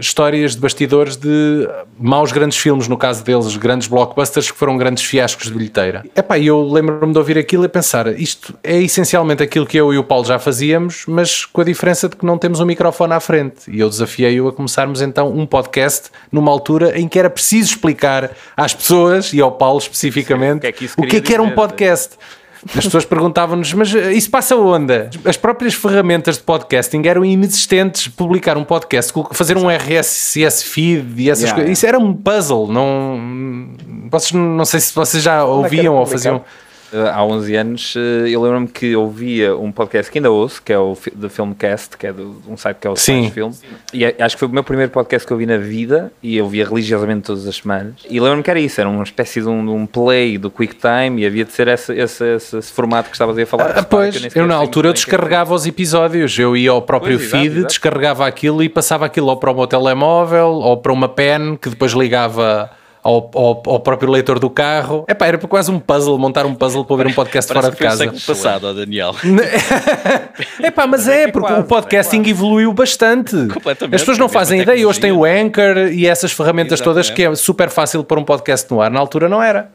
[0.00, 5.04] histórias de bastidores de maus grandes filmes, no caso deles, grandes blockbusters que foram grandes
[5.04, 6.04] fiascos de bilheteira.
[6.14, 9.98] Epá, eu lembro-me de ouvir aquilo e pensar, isto é essencialmente aquilo que eu e
[9.98, 13.20] o Paulo já fazíamos, mas com a diferença de que não temos um microfone à
[13.20, 13.70] frente.
[13.70, 18.30] E eu desafiei-o a começarmos então um podcast numa altura em que era preciso explicar
[18.56, 21.42] às pessoas e ao Paulo especificamente o que é que o que é que era
[21.42, 22.16] um podcast.
[22.76, 25.08] As pessoas perguntavam-nos, mas eh, isso passa onde?
[25.24, 28.08] As próprias ferramentas de podcasting eram inexistentes.
[28.08, 32.68] Publicar um podcast, fazer um RSS feed e essas Yeah, coisas, isso era um puzzle.
[32.70, 33.70] Não,
[34.10, 36.18] vocês, não sei se vocês já é ouviam ou publicar?
[36.18, 36.36] faziam.
[36.36, 36.67] Eh,
[37.12, 40.78] há 11 anos, eh, eu lembro-me que ouvia um podcast que ainda ouço, que é
[40.78, 43.30] o do Filmcast, que é do, um site que é o Sim.
[43.30, 43.50] Film.
[43.92, 46.36] E é- acho que foi o meu primeiro podcast que eu vi na vida e
[46.36, 47.94] eu via religiosamente todas as semanas.
[48.08, 51.22] E lembro-me que era isso, era uma espécie de um, de um play do QuickTime
[51.22, 53.78] e havia de ser esse, esse, esse, esse formato que estavas a falar.
[53.78, 57.18] Ah, pois, eu sequer na altura eu é descarregava os episódios, eu ia ao próprio
[57.18, 57.68] Pois, exato, feed, exato.
[57.68, 61.68] descarregava aquilo e passava aquilo ou para o meu telemóvel ou para uma pen que
[61.68, 62.70] depois ligava
[63.02, 65.04] ao, ao, ao próprio leitor do carro.
[65.08, 67.78] Epá, era quase um puzzle, montar um puzzle para ouvir um podcast fora de que
[67.78, 68.04] foi casa.
[68.04, 69.14] século passado, ó Daniel.
[70.62, 73.36] Epá, mas é, porque quase, o podcasting evoluiu bastante.
[73.52, 74.86] Completamente, As pessoas não é fazem ideia.
[74.86, 77.32] Hoje tem o Anchor e essas ferramentas todas Exatamente.
[77.32, 78.90] que é super fácil para um podcast no ar.
[78.90, 79.70] Na altura não era.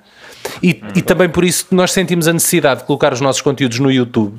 [0.61, 3.91] E, e também por isso nós sentimos a necessidade de colocar os nossos conteúdos no
[3.91, 4.37] YouTube.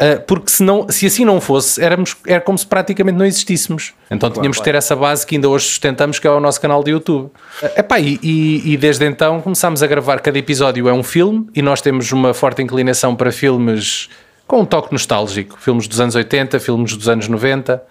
[0.00, 3.92] Uh, porque se, não, se assim não fosse, éramos, era como se praticamente não existíssemos.
[4.10, 6.82] Então tínhamos de ter essa base que ainda hoje sustentamos, que é o nosso canal
[6.82, 7.26] de YouTube.
[7.26, 11.46] Uh, epá, e, e, e desde então começámos a gravar, cada episódio é um filme,
[11.54, 14.08] e nós temos uma forte inclinação para filmes
[14.46, 15.56] com um toque nostálgico.
[15.60, 17.82] Filmes dos anos 80, filmes dos anos 90.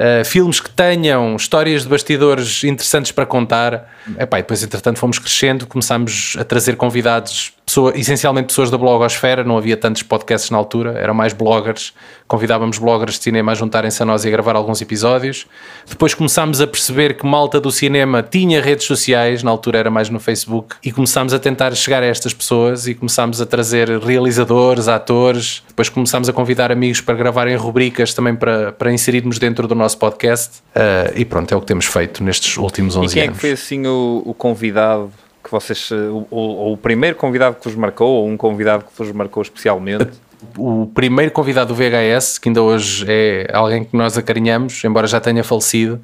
[0.00, 3.88] Uh, filmes que tenham histórias de bastidores interessantes para contar.
[4.18, 9.44] Epá, e depois, entretanto, fomos crescendo, começámos a trazer convidados, pessoa, essencialmente pessoas da blogosfera,
[9.44, 11.94] não havia tantos podcasts na altura, eram mais bloggers.
[12.26, 15.46] Convidávamos bloggers de cinema a juntarem-se a nós e a gravar alguns episódios.
[15.88, 20.10] Depois começámos a perceber que malta do cinema tinha redes sociais, na altura era mais
[20.10, 24.88] no Facebook, e começámos a tentar chegar a estas pessoas e começámos a trazer realizadores,
[24.88, 25.62] atores.
[25.68, 29.96] Depois começámos a convidar amigos para gravarem rubricas também para, para inserirmos dentro do nosso
[29.96, 30.58] podcast.
[30.74, 33.36] Uh, e pronto, é o que temos feito nestes últimos 11 E quem é anos.
[33.36, 35.12] que foi assim o, o convidado
[35.50, 38.84] que vocês, eh, o, o, ou o primeiro convidado que vos marcou, ou um convidado
[38.84, 40.08] que vos marcou especialmente?
[40.56, 45.20] o primeiro convidado do VHS, que ainda hoje é alguém que nós acarinhamos, embora já
[45.20, 45.96] tenha falecido,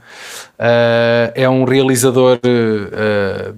[0.58, 3.56] uh, é um realizador uh,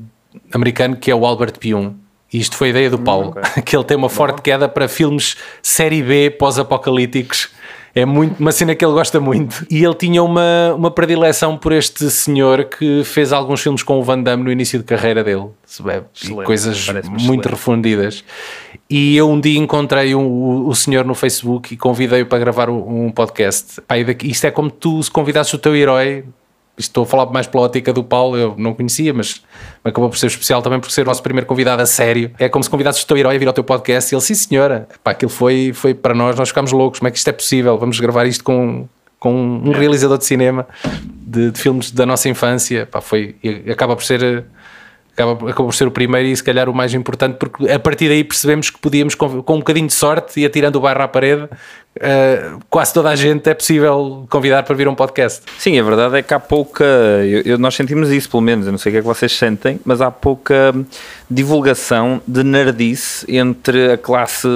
[0.52, 1.54] americano que é o Albert.
[1.64, 3.62] E isto foi a ideia do Paulo, ok.
[3.64, 7.50] que ele tem uma forte queda para filmes série B pós-apocalípticos.
[8.00, 9.66] É muito, uma cena que ele gosta muito.
[9.70, 14.02] E ele tinha uma, uma predileção por este senhor que fez alguns filmes com o
[14.02, 15.46] Van Damme no início de carreira dele.
[15.66, 17.48] Excelente, coisas muito excelente.
[17.48, 18.24] refundidas.
[18.88, 22.70] E eu um dia encontrei um- o, o senhor no Facebook e convidei-o para gravar
[22.70, 23.80] um um podcast.
[23.82, 26.24] Pá, daqui- isto é como tu se convidasses o teu herói.
[26.78, 29.42] Estou a falar mais pela ótica do Paulo, eu não conhecia, mas
[29.84, 32.30] acabou por ser especial também por ser o nosso primeiro convidado a sério.
[32.38, 34.34] É como se convidasses o teu herói a vir ao teu podcast e ele, sim
[34.34, 37.32] senhora, Pá, aquilo foi, foi para nós, nós ficámos loucos, como é que isto é
[37.32, 37.76] possível?
[37.78, 38.88] Vamos gravar isto com,
[39.18, 40.66] com um realizador de cinema,
[41.04, 42.86] de, de filmes da nossa infância.
[42.86, 43.36] Pá, foi,
[43.70, 44.46] acaba por ser
[45.18, 48.22] acaba, por ser o primeiro e se calhar o mais importante, porque a partir daí
[48.22, 51.48] percebemos que podíamos, com, com um bocadinho de sorte e atirando o bairro à parede,
[52.00, 55.42] eh, quase toda a gente é possível convidar para vir a um podcast.
[55.58, 56.84] Sim, a verdade é que há pouca.
[56.84, 58.66] eu- eu- nós sentimos isso, pelo menos.
[58.66, 60.74] Eu não sei o que é que vocês sentem, mas há pouca
[61.30, 64.48] divulgação de nerdice entre a classe,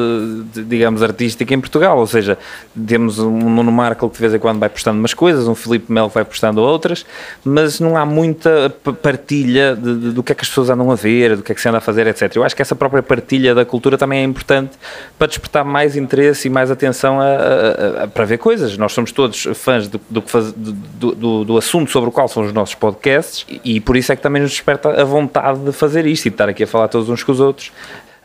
[0.55, 1.99] digamos, artística em Portugal.
[1.99, 2.39] Ou seja,
[2.87, 5.93] temos um Nuno Marco que de vez em quando vai postando umas coisas, um Filipe
[5.93, 7.05] Melo que vai postando outras,
[7.45, 10.95] mas não há muita partilha de- de- do que é que as pessoas andam a
[10.95, 12.35] ver, do que é que se anda a fazer, etc.
[12.37, 14.73] Eu acho que essa própria partilha da cultura também é importante
[15.19, 18.77] para despertar mais interesse e mais atenção a- a- a- para ver coisas.
[18.79, 22.53] Nós somos todos fãs do, do, faz- do- do assunto sobre o qual são os
[22.53, 26.07] nossos podcasts e, e por isso é que também nos desperta a vontade de fazer
[26.07, 27.73] isto e de estar aqui a falar todos uns com os outros.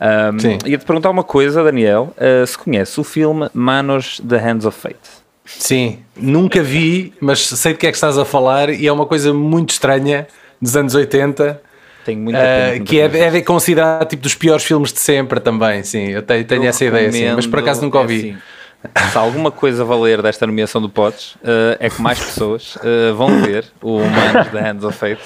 [0.00, 0.58] Um, Sim.
[0.64, 5.18] Ia-te perguntar uma coisa, Daniel, uh, se conhece o filme Manos The Hands of Fate.
[5.44, 9.06] Sim, nunca vi, mas sei de que é que estás a falar e é uma
[9.06, 10.26] coisa muito estranha
[10.60, 11.60] dos anos 80.
[12.04, 15.40] Tenho muita eh, pena que é, é de considerado tipo dos piores filmes de sempre
[15.40, 16.08] também, sim.
[16.08, 18.18] Eu tenho, tenho Eu essa ideia, sim, mas por acaso nunca é ouvi.
[18.84, 23.14] assim, se alguma coisa valer desta nomeação do Pods, uh, é que mais pessoas uh,
[23.16, 25.22] vão ver o Manos The Hands of Fate,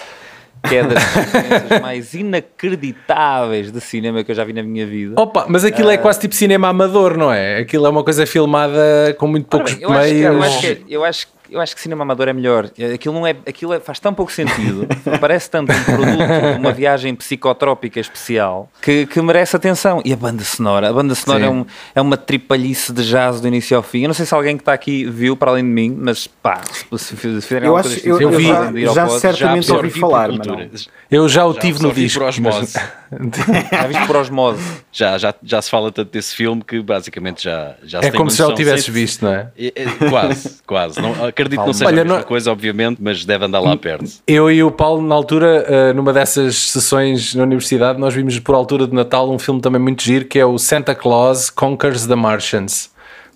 [0.68, 5.20] que é das experiências mais inacreditáveis de cinema que eu já vi na minha vida.
[5.20, 7.59] Opa, mas aquilo é quase tipo cinema amador, não é?
[7.59, 10.35] Aquilo é uma coisa filmada com muito poucos bem, eu, acho, que- meios.
[10.35, 12.70] eu, acho que, eu, acho, que- eu acho que cinema amador é melhor.
[12.94, 14.86] Aquilo, não é, aquilo é- faz tão pouco sentido,
[15.20, 20.00] parece tanto um produto, uma viagem psicotrópica especial, que, que merece atenção.
[20.04, 20.88] E a banda sonora?
[20.88, 21.48] A banda sonora Sim.
[21.48, 24.02] é, um, é uma tripalhice de jazz do início ao fim.
[24.02, 26.60] Eu não sei se alguém que está aqui viu para além de mim, mas pá,
[26.96, 29.20] se, fizerem Eu alguma acho- coisa eu- eu já pod.
[29.20, 30.70] certamente já, ouvi falar, mas cultura.
[31.10, 32.18] Eu já o Já tive no disco.
[32.20, 32.72] por osmose.
[32.74, 32.92] mas-
[33.70, 34.62] Já viste por osmose.
[34.92, 38.37] Já, já, já se fala tanto desse filme que basicamente já, já É como se
[38.37, 39.48] já o tivesses Sei- visto, não é?
[39.59, 41.00] É- é- quase, quase.
[41.00, 43.74] Não, acredito que não seja Olha, a mesma não- coisa, obviamente, mas deve andar lá
[43.74, 44.05] perto.
[44.26, 48.55] Eu e o Paulo, na altura, eh, numa dessas sessões na universidade, nós vimos por
[48.55, 52.14] altura de Natal um filme também muito giro que é o Santa Claus Conquers the
[52.14, 52.91] Martians.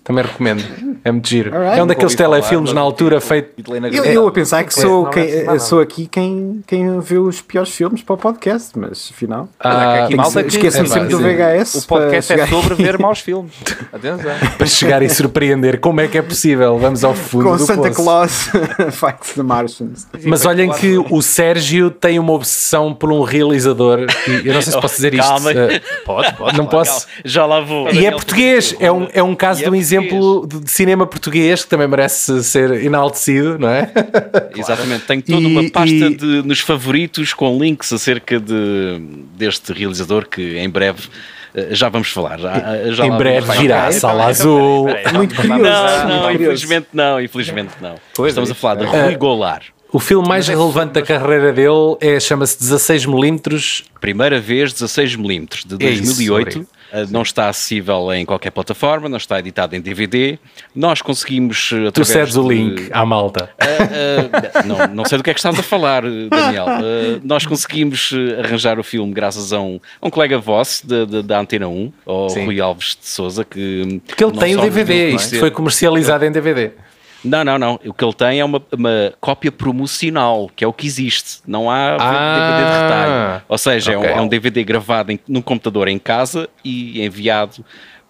[0.07, 0.63] Também recomendo.
[1.03, 1.53] É muito giro.
[1.53, 1.79] Alright.
[1.79, 3.61] É um daqueles falar, telefilmes na altura feito.
[3.73, 7.73] É Eu, eu a pensar que sou, quem, sou aqui quem, quem vê os piores
[7.73, 9.49] filmes para o podcast, mas afinal.
[9.59, 10.07] Ah,
[10.47, 11.75] Esqueço-me é sempre do VHS.
[11.75, 13.51] O podcast para é sobre ver maus filmes.
[13.91, 14.31] Atenção.
[14.57, 15.81] para chegar e surpreender.
[15.81, 16.77] Como é que é possível?
[16.77, 18.01] Vamos ao fundo com do Santa poço.
[18.01, 18.49] Claus
[18.95, 20.07] Fights the Martians.
[20.23, 24.05] Mas olhem que o Sérgio tem uma obsessão por um realizador.
[24.25, 25.27] E eu não sei se posso dizer isto.
[25.27, 25.51] Calma.
[25.51, 26.57] eh, Pode, pode.
[26.57, 27.07] não posso.
[27.25, 27.89] Já lá vou.
[27.91, 31.05] E é português, é um, é um caso de é um exemplo de de cinema
[31.07, 33.91] português que também merece ser enaltecido, não é?
[34.55, 38.99] Exatamente, tenho toda E- uma pasta e- de, nos favoritos com links acerca de,
[39.35, 41.07] deste realizador que em breve
[41.55, 42.39] eh, já vamos falar.
[42.39, 44.87] Já, já em breve virá a sala azul.
[45.13, 45.61] Muito curioso.
[45.61, 46.35] Não, não, muito curioso.
[46.35, 47.95] infelizmente não, infelizmente não.
[48.15, 48.95] Pois Estamos é a falar de isso.
[48.95, 49.63] Rui Goulart.
[49.89, 53.85] O filme mais relevante da carreira dele é chama-se 16mm.
[54.01, 56.41] Primeira vez 16mm de É isso, 2008.
[56.41, 56.63] obrigado.
[56.63, 56.76] Uh,
[57.09, 60.39] não está acessível em qualquer plataforma, não está editado em DVD.
[60.75, 63.49] Nós conseguimos, uh, Tu cedes o de- link à malta.
[63.61, 66.65] Uh, uh, não, não sei do que é que estás a falar, Daniel.
[66.65, 68.11] Uh, nós conseguimos
[68.43, 72.45] arranjar o filme graças a um, a um colega vosso da- Antena 1, o Sim.
[72.45, 74.01] Rui Alves de Souza, que.
[74.07, 76.71] Porque ele tem o DVD, isto foi comercializado em DVD.
[77.23, 77.79] Não, não, não.
[77.85, 81.39] O que ele tem é uma, uma cópia promocional, que é o que existe.
[81.47, 83.43] Não há DVD de retalho.
[83.47, 84.09] Ou seja, é, ok.
[84.09, 87.63] um, é um DVD gravado em, num computador em casa e enviado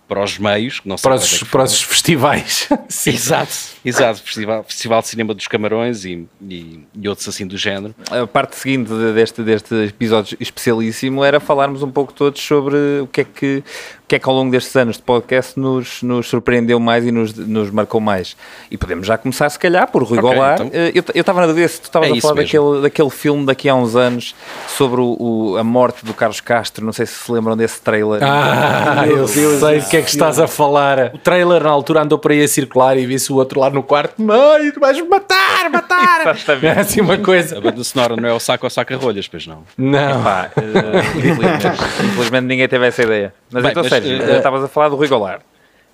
[0.07, 0.79] para os meios.
[0.79, 2.69] que Não Para é os, que para os festivais.
[2.87, 3.09] Sim.
[3.11, 3.51] Exato,
[3.83, 4.21] exato.
[4.23, 7.93] Festival, Festival de Cinema dos Camarões e, e, e outros assim do género.
[8.09, 13.07] A parte seguinte de- deste, deste episódio especialíssimo era falarmos um pouco todos sobre o
[13.07, 13.63] que é que,
[14.07, 17.33] que, é que ao longo destes anos de podcast nos, nos surpreendeu mais e nos,
[17.33, 18.37] nos marcou mais.
[18.71, 20.61] E podemos já começar, se calhar, por Rui Ok, Goulart.
[20.61, 20.69] então.
[20.73, 23.45] Eh, Eu eu estava na dúvida se tu estavas É a falar daquele, daquele filme
[23.45, 24.33] daqui a uns anos
[24.67, 26.85] sobre o, o- a morte do Carlos Castro.
[26.85, 28.21] Não sei se se lembram desse trailer.
[28.23, 31.11] Ah, Meu eu Deus, sei do que é que estás a falar.
[31.13, 33.83] O trailer na altura andou por aí a circular e vi-se o outro lá no
[33.83, 34.21] quarto.
[34.21, 36.21] Mãe, tu vais me matar, matar.
[36.21, 36.65] Exatamente.
[36.65, 37.57] É assim uma coisa.
[37.57, 39.63] A banda sonora não é o saco ou saca-rolhas, pois não.
[39.77, 40.23] Não.
[40.23, 41.67] Pá, eh, infelizmente,
[42.05, 43.33] infelizmente ninguém teve essa ideia.
[43.51, 45.41] Mas Bem, então, mas, Sérgio, eh, eh, estavas a falar do Rui Goulart.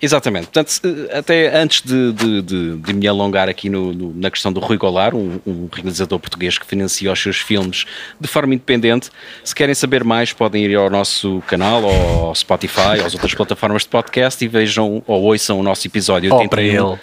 [0.02, 0.46] Exatamente.
[0.46, 4.52] Portanto, se- até antes de, de- de- de me alongar aqui no- no- na questão
[4.52, 7.86] do Rui Goulart, um, um realizador português que financia os seus filmes
[8.20, 9.08] de forma independente,
[9.42, 13.82] se querem saber mais, podem ir ao nosso canal, ou ao Spotify, às outras plataformas
[13.82, 16.98] de podcast e vejam ou ouçam o nosso episódio 81, para ele.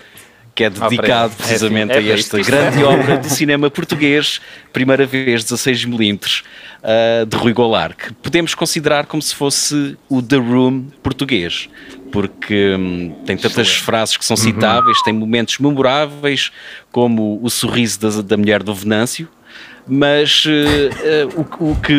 [0.54, 1.36] Que é para dedicado ele.
[1.38, 4.42] precisamente É assim, é a esta grande obra do cinema português,
[4.74, 6.44] primeira vez 16mm,
[6.84, 11.70] uh, de Rui Goulart, que podemos considerar como se fosse o The Room português,
[12.12, 14.44] porque hum, tem tantas frases que são Uhum.
[14.44, 16.52] citáveis, tem momentos memoráveis,
[16.92, 19.28] como o sorriso da, da mulher do Venâncio,
[19.88, 20.50] mas uh,
[21.36, 21.94] o, o, que,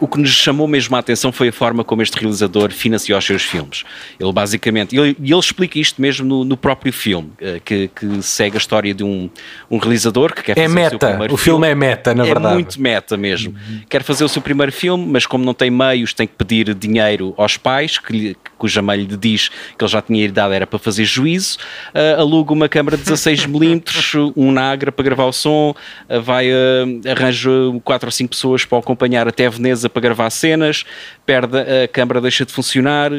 [0.00, 3.24] o que nos chamou mesmo a atenção foi a forma como este realizador financiou os
[3.24, 3.84] seus filmes.
[4.18, 8.22] Ele basicamente, e ele, ele, explica isto mesmo no, no próprio filme, uh, que, que,
[8.22, 9.28] segue a história de um,
[9.70, 10.96] um realizador que quer é fazer meta.
[10.96, 11.68] o seu primeiro o filme.
[11.68, 12.52] é meta, na é verdade.
[12.52, 13.54] É muito meta mesmo.
[13.54, 13.80] Uhum.
[13.88, 17.34] Quer fazer o seu primeiro filme, mas como não tem meios, tem que pedir dinheiro
[17.36, 20.78] aos pais, que lhe, cuja mãe lhe diz que ele já tinha idade, era para
[20.78, 21.58] fazer juízo,
[21.94, 25.74] uh, aluga uma câmara de 16mm, um Nagra para gravar o som,
[26.22, 27.50] vai, uh, arranja
[27.84, 30.84] quatro ou cinco pessoas para acompanhar até Veneza para gravar cenas,
[31.24, 33.10] perde a câmara, deixa de funcionar,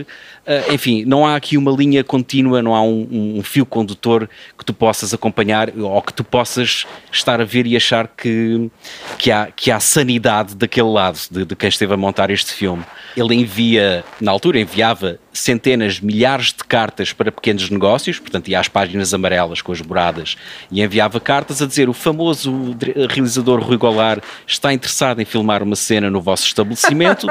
[0.72, 4.28] enfim, não há aqui uma linha contínua, não há um, um, fio condutor
[4.58, 8.70] que tu possas acompanhar ou que tu possas estar a ver e achar que,
[9.18, 12.84] que, há, que há sanidade daquele lado de, de quem esteve a montar este filme.
[13.16, 18.68] Ele envia, na altura enviava centenas, milhares de cartas para pequenos negócios, portanto ia às
[18.68, 20.36] páginas amarelas com as moradas
[20.72, 22.76] e enviava cartas a dizer o famoso
[23.10, 27.28] realizador Rui Goulart está interessado em filmar uma cena no vosso estabelecimento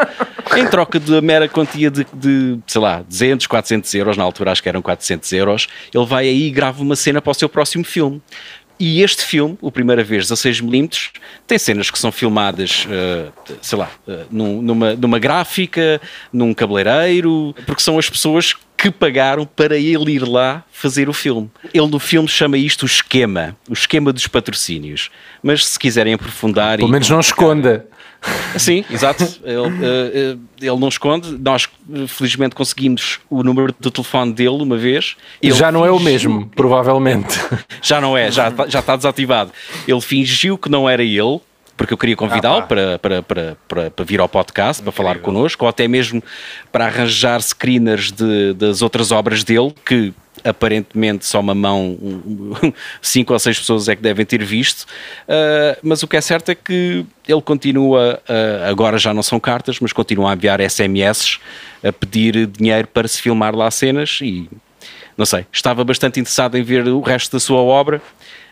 [0.56, 4.62] em troca de mera quantia de, de, sei lá, 200, 400 euros, na altura acho
[4.62, 7.84] que eram 400 euros, ele vai aí e grava uma cena para o seu próximo
[7.84, 8.20] filme.
[8.80, 11.10] E este filme, o Primeira Vez 16mm,
[11.46, 16.00] tem cenas que são filmadas, uh, sei lá, uh, num, numa, numa gráfica,
[16.32, 21.50] num cabeleireiro, porque são as pessoas que pagaram para ele ir lá fazer o filme.
[21.74, 25.10] Ele no filme chama isto o esquema, o esquema dos patrocínios.
[25.42, 26.78] Mas se quiserem aprofundar...
[26.78, 27.86] Pelo menos não esconda.
[28.58, 29.24] Sim, exato.
[29.44, 31.38] Ele, uh, ele não esconde.
[31.38, 31.68] Nós,
[32.08, 35.16] felizmente, conseguimos o número de telefone dele uma vez.
[35.42, 35.94] Ele já não fingiu...
[35.94, 37.38] é o mesmo, provavelmente.
[37.82, 39.52] Já não é, já, já está desativado.
[39.88, 41.40] Ele fingiu que não era ele,
[41.76, 44.92] porque eu queria convidá-lo ah, para, para, para, para, para vir ao podcast, Incrível.
[44.92, 46.22] para falar connosco, ou até mesmo
[46.70, 50.12] para arranjar screeners de, das outras obras dele, que
[50.44, 51.98] aparentemente só uma mão,
[53.00, 56.50] cinco ou seis pessoas é que devem ter visto, uh, mas o que é certo
[56.50, 61.38] é que ele continua, uh, agora já não são cartas, mas continua a enviar SMS
[61.82, 64.48] a pedir dinheiro para se filmar lá cenas e
[65.16, 68.00] não sei, estava bastante interessado em ver o resto da sua obra,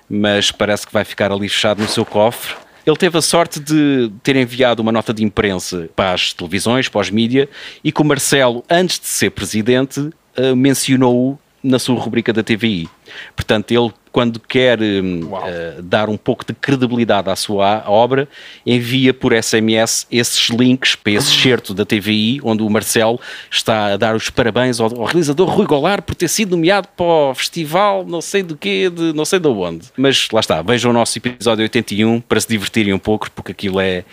[0.09, 2.55] mas parece que vai ficar ali fechado no seu cofre.
[2.87, 7.01] Ele teve a sorte de ter enviado uma nota de imprensa para as televisões, para
[7.03, 7.49] os mídia,
[7.85, 11.39] e que o Marcelo, antes de ser presidente, eh, mencionou-o
[11.69, 12.89] na sua rubrica da TVI.
[13.35, 18.29] Portanto, ele, quando quer uh, dar um pouco de credibilidade à sua obra,
[18.67, 23.97] envia por SMS esses links para esse certo da TVI, onde o Marcelo está a
[23.97, 28.05] dar os parabéns ao, ao, realizador Rui Goulart por ter sido nomeado para o festival
[28.07, 29.89] não sei do quê, de não sei de onde.
[29.97, 33.81] Mas lá está, vejam o nosso episódio 81 para se divertirem um pouco, porque aquilo
[33.81, 34.05] é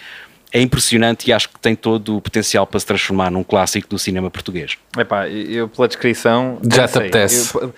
[0.55, 3.99] é impressionante e acho que tem todo o potencial para se transformar num clássico do
[3.99, 4.77] cinema português.
[4.97, 7.01] Epá, eu pela descrição já te sei.
[7.01, 7.57] apetece.
[7.57, 7.73] Eu,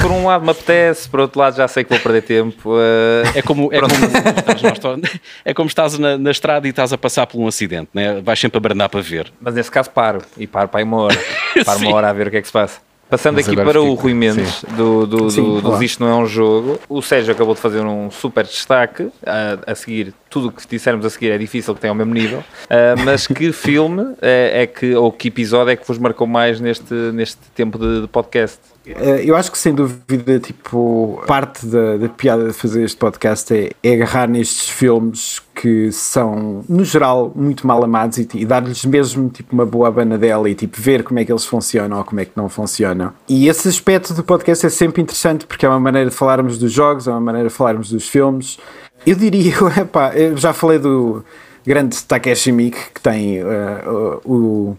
[0.00, 2.70] por um lado me apetece, por outro lado já sei que vou perder tempo.
[2.70, 3.26] Uh...
[3.34, 3.92] É como, é como,
[5.44, 8.20] é como estás na, na, estrada e estás a passar por um acidente, né?
[8.20, 9.32] vais sempre a brandar para ver.
[9.40, 11.18] Mas nesse caso paro e paro para aí uma hora.
[11.66, 12.80] Paro uma hora a ver o que é que se passa.
[13.10, 16.26] Passando Mas aqui para o Rui Mendes, do, do, do, do Isto Não É Um
[16.26, 20.64] Jogo, o Sérgio acabou de fazer um super destaque, a, a seguir, tudo o que
[20.68, 24.62] dissermos a seguir é difícil que tenha o mesmo nível, uh, mas que filme é,
[24.62, 28.06] é, que, ou que episódio é que vos marcou mais neste, neste tempo de, de
[28.06, 28.60] podcast?
[28.86, 33.52] Eh, eu acho que sem dúvida, tipo, parte da, da piada de fazer este podcast
[33.54, 38.84] é, é, agarrar nestes filmes que são, no geral, muito mal amados e, e dar-lhes
[38.84, 42.20] mesmo tipo uma boa banadela e tipo ver como é que eles funcionam ou como
[42.20, 43.12] é que não funcionam.
[43.28, 46.72] E esse aspecto do podcast é sempre interessante porque é uma maneira de falarmos dos
[46.72, 48.58] jogos, é uma maneira de falarmos dos filmes.
[49.06, 51.22] Eu diria, epá, eu já falei do
[51.66, 54.76] grande Takeshi Miike que tem uh, o,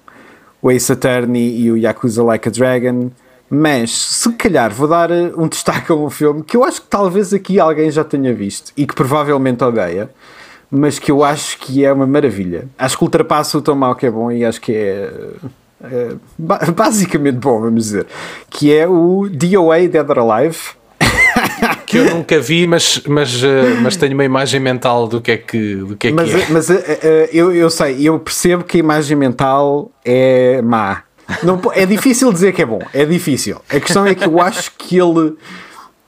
[0.59, 3.11] o Ace Attorney e o Yakuza Like a Dragon
[3.53, 6.87] mas se calhar vou dar eh, um destaque a um filme que eu acho que
[6.87, 10.09] talvez aqui alguém já tenha visto e que provavelmente odeia,
[10.71, 12.69] mas que eu acho que é uma maravilha.
[12.79, 15.11] Acho que ultrapassa o tão mau que é bom e acho que é,
[15.83, 16.15] é
[16.71, 18.07] basicamente bom, vamos dizer.
[18.49, 20.59] Que é o DOA Dead or Alive.
[21.85, 23.41] que eu nunca vi, mas, mas,
[23.81, 26.45] mas tenho uma imagem mental do que é que, do que, é, mas, que é.
[26.49, 26.69] Mas
[27.33, 31.03] eu, eu sei, eu percebo que a imagem mental é má
[31.43, 33.61] não, é difícil dizer que é bom, é difícil.
[33.69, 35.35] A questão é que eu acho que ele,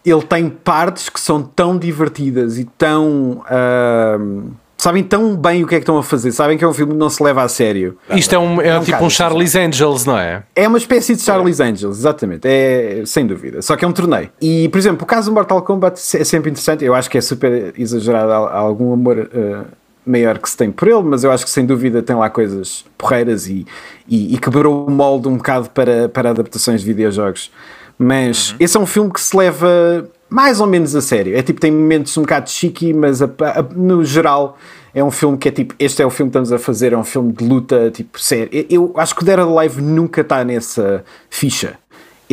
[0.05, 3.43] ele tem partes que são tão divertidas e tão.
[3.49, 4.51] Uh,
[4.83, 6.91] sabem tão bem o que é que estão a fazer, sabem que é um filme
[6.91, 7.97] que não se leva a sério.
[8.09, 10.43] Isto é, um, é, é um tipo um Charlie's Angels, não é?
[10.53, 13.61] É uma espécie de Charlie's Angels, exatamente, é sem dúvida.
[13.61, 14.29] Só que é um torneio.
[14.41, 17.21] E, por exemplo, o caso do Mortal Kombat é sempre interessante, eu acho que é
[17.21, 19.29] super exagerado algum amor.
[19.33, 22.29] Uh, maior que se tem por ele, mas eu acho que sem dúvida tem lá
[22.29, 23.65] coisas porreiras e,
[24.07, 27.51] e, e quebrou o molde um bocado para, para adaptações de videojogos.
[27.97, 28.57] Mas uhum.
[28.59, 31.37] esse é um filme que se leva mais ou menos a sério.
[31.37, 34.57] É tipo, tem momentos um bocado chique, mas a- a- no geral
[34.93, 36.97] é um filme que é tipo, este é o filme que estamos a fazer, é
[36.97, 38.49] um filme de luta, tipo, sério.
[38.51, 41.77] Eu, eu acho que o Dead Alive nunca está nessa ficha.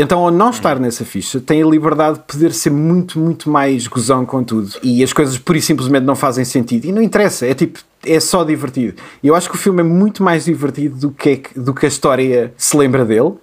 [0.00, 3.86] Então, ao não estar nessa ficha, tem a liberdade de poder ser muito, muito mais
[3.86, 4.70] gozão com tudo.
[4.82, 6.86] E as coisas pura e simplesmente não fazem sentido.
[6.86, 8.94] E não interessa, é tipo, é só divertido.
[9.22, 11.88] Eu acho que o filme é muito mais divertido do que, é do que a
[11.88, 13.35] história se lembra dele.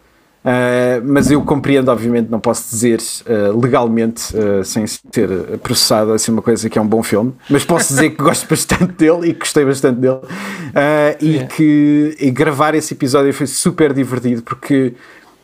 [0.47, 5.29] Uh, mas eu compreendo, obviamente, não posso dizer uh, legalmente, uh, sem ser
[5.61, 8.93] processado, assim, uma coisa que é um bom filme, mas posso dizer que gosto bastante
[8.93, 10.21] dele e que gostei bastante dele.
[11.19, 14.93] E que e gravar esse episódio foi super divertido porque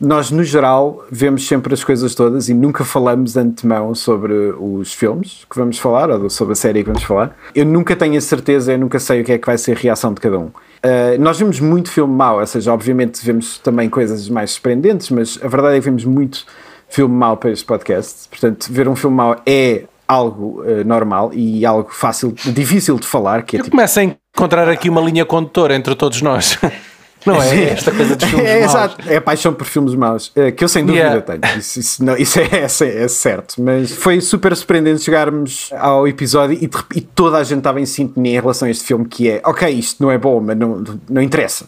[0.03, 4.93] nós, no geral, vemos sempre as coisas todas e nunca falamos de antemão sobre os
[4.93, 7.33] filmes que vamos falar ou sobre a série que vamos falar.
[7.55, 9.79] Eu nunca tenho a certeza, eu nunca sei o que é que vai ser a
[9.79, 10.47] reação de cada um.
[10.47, 15.39] Uh, nós vemos muito filme mau, ou seja, obviamente vemos também coisas mais surpreendentes, mas
[15.41, 16.45] a verdade é que vemos muito
[16.89, 18.27] filme mau para este podcast.
[18.27, 23.43] Portanto, ver um filme mau é algo uh, normal e algo fácil, difícil de falar.
[23.43, 26.59] Que é Eu tipo, começo a encontrar aqui uma linha condutora entre todos nós.
[27.26, 27.63] Não é?
[27.71, 28.71] Esta coisa dos filmes é, maus.
[28.71, 31.21] exato, é a paixão por filmes maus, eh, que eu sem dúvida Yeah.
[31.21, 31.57] tenho.
[31.59, 33.55] Isso, isso não- isso é, é- é certo.
[33.61, 38.38] Mas foi super surpreendente chegarmos ao episódio e, e toda a gente estava em sintonia
[38.38, 41.21] em relação a este filme, que é ok, isto não é bom, mas não, não
[41.21, 41.65] interessa.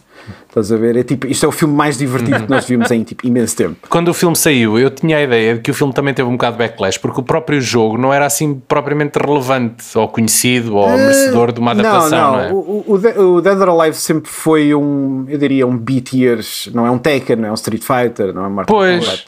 [0.48, 0.96] Estás a ver?
[0.96, 3.76] É tipo, isto é o filme mais divertido que nós vimos em tipo, imenso tempo.
[3.90, 6.32] Quando o filme saiu, eu tinha a ideia de que o filme também teve um
[6.32, 10.88] bocado de backlash, porque o próprio jogo não era assim propriamente relevante, ou conhecido, ou
[10.88, 12.50] merecedor de uma adaptação, não, é?
[12.52, 16.40] O, o, The- o Dead or Alive sempre foi um, eu diria, um B-tier,
[16.72, 19.04] não é um Tekken, não é um Street Fighter, não é um Mortal Pois.
[19.04, 19.24] Kombat.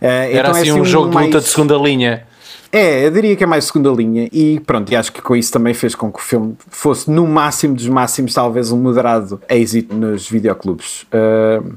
[0.00, 2.26] Eh, Era então é assim um jogo de luta mais- de segunda linha.
[2.72, 5.52] É, eu diria que é mais segunda linha e pronto, e acho que com isso
[5.52, 9.94] também fez com que o filme fosse no máximo dos máximos, talvez um moderado êxito
[9.94, 11.06] nos videoclubes.
[11.12, 11.76] Uh,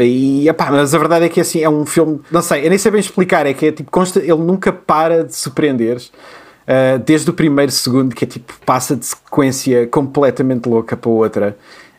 [0.00, 2.78] E epá, mas a verdade é que assim é um filme, não sei, eu nem
[2.78, 5.98] sei bem explicar, é que é tipo, consta, ele nunca para de surpreender.
[5.98, 11.56] uh, desde o primeiro segundo, que é tipo, passa de sequência completamente louca para outra.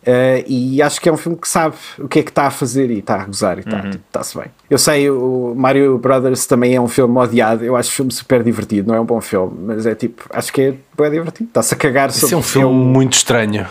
[0.07, 2.51] Uh, e acho que é um filme que sabe o que é que está a
[2.51, 4.47] fazer e está a gozar e está- tipo, está-se bem.
[4.69, 8.43] Eu sei, o Mario Brothers também é um filme odiado, eu acho o filme super
[8.43, 11.73] divertido, não é um bom filme, mas é tipo, acho que é bem divertido, está-se
[11.73, 13.65] a cagar Isso sobre é um filme muito estranho.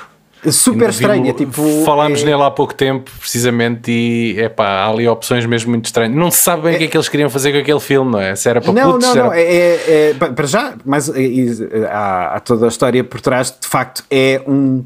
[0.51, 1.63] super estranho, é tipo...
[1.85, 6.17] Falámos é- nele há pouco tempo, precisamente, e epá, há ali opções mesmo muito estranhas.
[6.17, 8.21] Não se sabe bem o que é que eles queriam fazer com aquele filme, não
[8.21, 8.35] é?
[8.35, 9.35] Se era para Não, putos, não, se era não.
[9.35, 13.21] É, é- é- pa- para já, mas é, é, há, há toda a história por
[13.21, 13.57] trás.
[13.61, 14.85] De facto, é um.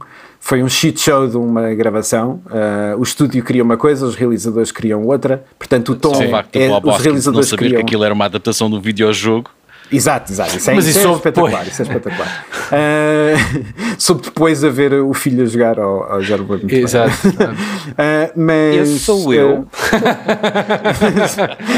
[0.48, 2.40] Foi um shit show de uma gravação.
[2.46, 5.44] Ah, o estúdio queria uma coisa, os realizadores queriam outra.
[5.58, 7.80] Portanto, o tom Só o facto é, os Hoskins não realizadores saber queriam.
[7.80, 9.50] que aquilo era uma adaptação do videojogo.
[9.90, 10.56] Exato, exato.
[10.56, 11.50] Isso é, Mas isso isso é espetacular.
[11.50, 11.72] depois.
[11.72, 12.46] Isso é espetacular.
[12.72, 13.34] Ah,
[13.98, 16.70] soube depois a ver o filho a jogar ao, ao Zero muito.
[16.72, 17.12] Exato.
[17.96, 19.66] Ah, mas, Esse sou eu.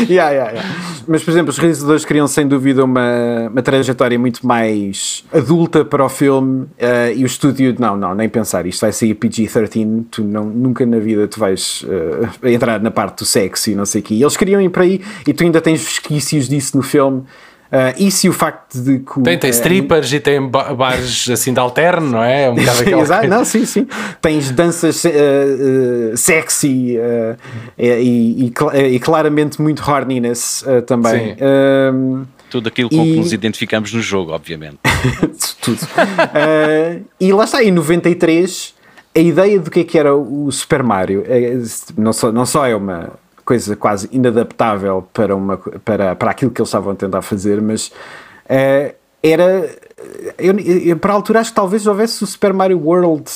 [0.08, 0.62] Yeah, yeah, yeah.
[1.06, 6.04] Mas, por exemplo, os realizadores queriam sem dúvida uma, uma trajetória muito mais adulta para
[6.04, 10.22] o filme eh, e o estúdio, não, não, nem pensar, isto vai sair PG-13, tu
[10.24, 11.84] não, nunca na vida tu vais
[12.42, 14.14] entrar na parte do sexo e não sei o quê.
[14.14, 17.22] E eles queriam ir para aí e tu ainda tens vesquícios disso no filme.
[17.98, 19.18] Isso e o facto de que.
[19.20, 22.50] o- Tem, tem eh, strippers e tem ba- bares assim de alterno, não é?
[22.50, 23.36] Um bocado aquela Exato, coisa.
[23.36, 23.86] não, sim, sim.
[24.20, 25.10] Tens danças eh,
[26.12, 26.96] eh, sexy
[27.78, 28.52] e, e
[28.94, 31.34] e claramente muito horniness também.
[31.34, 32.26] Sim.
[32.50, 34.78] Tudo aquilo com E- que nos identificamos no jogo, obviamente.
[35.62, 35.78] tudo.
[37.20, 38.74] E lá está, em 93,
[39.14, 41.58] a ideia do que é que era o Super Mario eh,
[41.96, 43.10] não só, não só é uma
[43.51, 47.90] coisa quase inadaptável para, uma, para, para aquilo que eles estavam a tentar fazer, mas
[48.48, 49.68] eh, era.
[50.38, 53.28] Eu, eu, para a altura, acho que talvez houvesse o Super Mario World.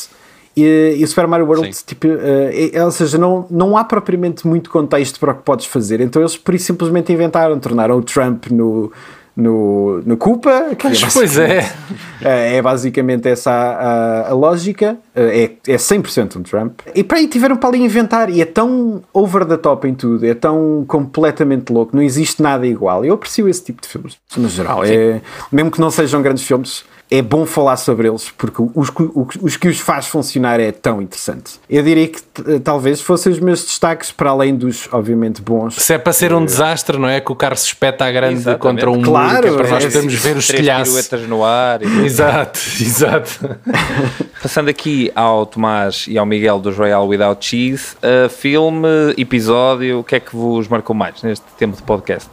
[0.56, 1.82] E, e o Super Mario World, Sim.
[1.84, 5.66] tipo, eh, é- ou seja, não, não há propriamente muito contexto para o que podes
[5.66, 8.92] fazer, então eles por isso simplesmente inventaram, tornaram o Trump no,
[9.36, 11.68] no, no Koopa, que é pois é.
[12.22, 16.80] é, é basicamente essa a, a- a lógica, é, é 100% um Trump.
[16.94, 20.24] E para aí tiveram para ali inventar, e é tão over the top em tudo,
[20.24, 23.04] é tão completamente louco, não existe nada igual.
[23.04, 24.84] Eu aprecio esse tipo de filmes, no geral.
[24.84, 25.20] É,
[25.50, 26.84] mesmo que não sejam grandes filmes,
[27.18, 30.72] é bom falar sobre eles, porque os, que- os, os que os faz funcionar é
[30.72, 31.60] tão interessante.
[31.68, 32.20] Eu diria que
[32.60, 35.76] talvez fossem os meus destaques, para além dos, obviamente, bons.
[35.76, 37.20] Se é para ser um desastre, não é?
[37.20, 38.60] Que o carro se espeta à grande Exatamente.
[38.60, 40.88] contra um Claro, muro, que é para nós é podermos ver os telhaços.
[41.08, 41.82] piruetas no ar.
[41.82, 43.58] e- Exato, exato.
[44.42, 50.04] Passando aqui ao Tomás e ao Miguel dos Royal Without Cheese, uh, filme, episódio, o
[50.04, 52.28] que é que vos marcou mais neste tempo de podcast?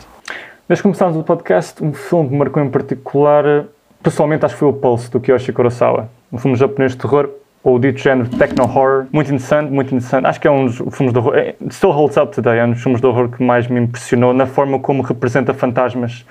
[0.67, 3.65] Que começámos o podcast, um filme que marcou em particular,
[4.03, 6.09] pessoalmente acho que foi o Pulse, do Kiyoshi Kurosawa.
[6.31, 7.29] Um filme japonês de terror,
[7.63, 9.05] ou dito género techno-horror.
[9.11, 10.25] Muito interessante, muito interessante.
[10.25, 12.71] Acho que é um dos filmes de horror, é, still holds up today, é um
[12.71, 16.25] dos filmes de horror que mais me impressionou na forma como representa fantasmas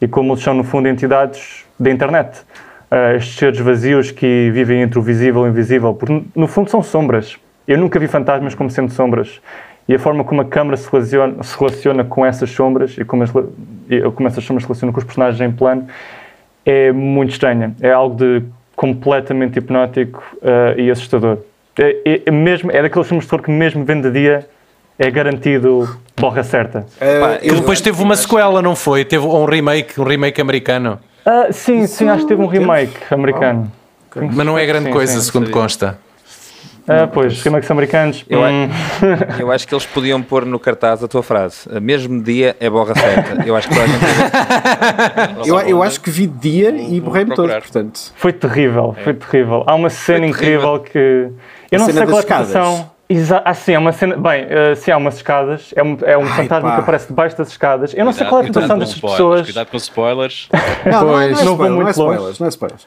[0.00, 2.40] e como eles são, no fundo, entidades da internet.
[2.88, 6.70] Uh, estes seres vazios que vivem entre o visível e o invisível, porque no fundo
[6.70, 7.36] são sombras.
[7.66, 9.40] Eu nunca vi fantasmas como sendo sombras.
[9.88, 13.22] E a forma como a câmera se relaciona, se relaciona com essas sombras e como,
[13.22, 13.30] as,
[13.88, 15.86] e como essas sombras se relacionam com os personagens em plano
[16.66, 17.74] é muito estranha.
[17.80, 18.42] É algo de
[18.74, 21.38] completamente hipnótico uh, e assustador.
[21.78, 24.46] É, é, é, mesmo, é daqueles filmes de terror que mesmo vendo de dia
[24.98, 26.80] é garantido borra certa.
[26.80, 29.04] Uh, e depois teve uma sequela, não foi?
[29.04, 30.98] Teve um remake, um remake americano.
[31.24, 33.70] Uh, sim, sim, acho que teve um remake americano.
[34.14, 34.20] Oh.
[34.32, 35.98] Mas não é grande sim, coisa, sim, segundo consta.
[36.88, 38.24] Ah, pois, remakes americanos.
[38.28, 38.68] Eu, hum.
[39.40, 41.68] eu acho que eles podiam pôr no cartaz a tua frase.
[41.80, 43.44] Mesmo dia é borra certa.
[43.44, 44.04] Eu acho que toda gente...
[45.48, 48.12] eu, eu acho que vi dia e borrei-me todo, portanto.
[48.14, 49.64] Foi terrível, foi terrível.
[49.66, 51.30] Há uma cena incrível que.
[51.70, 52.95] Eu a não sei qual é a situação.
[53.08, 54.16] Exa ah, sim, é uma cena.
[54.16, 55.72] Bem, uh, sim, há umas escadas.
[55.76, 56.74] É um, é um Ai, fantasma pá.
[56.74, 57.94] que aparece debaixo das escadas.
[57.94, 59.42] Eu não sei qual é a situação destas pessoas.
[59.42, 60.48] Cuidado com spoilers.
[60.84, 62.40] não, não, pois, não, é não, vou muito não é longe.
[62.40, 62.84] Não, é spoilers.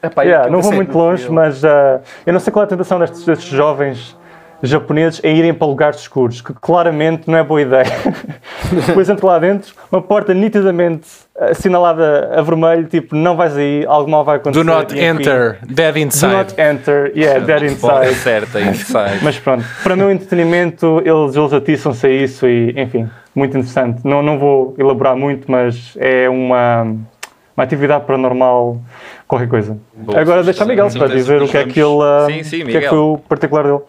[0.50, 3.48] Não vou muito longe, mas uh, eu não sei qual é a tentação destes, destes
[3.48, 4.14] jovens
[4.62, 7.84] japoneses em irem para lugares escuros, que claramente não é boa ideia.
[8.86, 11.08] Depois entro lá dentro, uma porta nitidamente
[11.40, 14.62] assinalada a vermelho, tipo, não vais aí, algo mal vai acontecer.
[14.62, 16.30] Do not enter, dead inside.
[16.30, 18.14] Do not enter, yeah, dead inside.
[18.14, 19.20] certa, inside.
[19.22, 24.00] Mas pronto, para o meu entretenimento, eles, eles atiçam-se a isso e, enfim, muito interessante.
[24.04, 28.78] Não, não vou elaborar muito, mas é uma, uma atividade paranormal,
[29.26, 29.78] qualquer coisa.
[29.94, 32.76] Boa, Agora deixa o Miguel para dizer o que é que ele, sim, sim, que
[32.76, 33.80] é que foi o particular dele.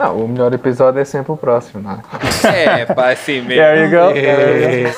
[0.00, 2.80] Não, o melhor episódio é sempre o próximo, não é?
[2.80, 3.62] É, pá, assim mesmo.
[3.62, 4.16] There you go.
[4.16, 4.94] É...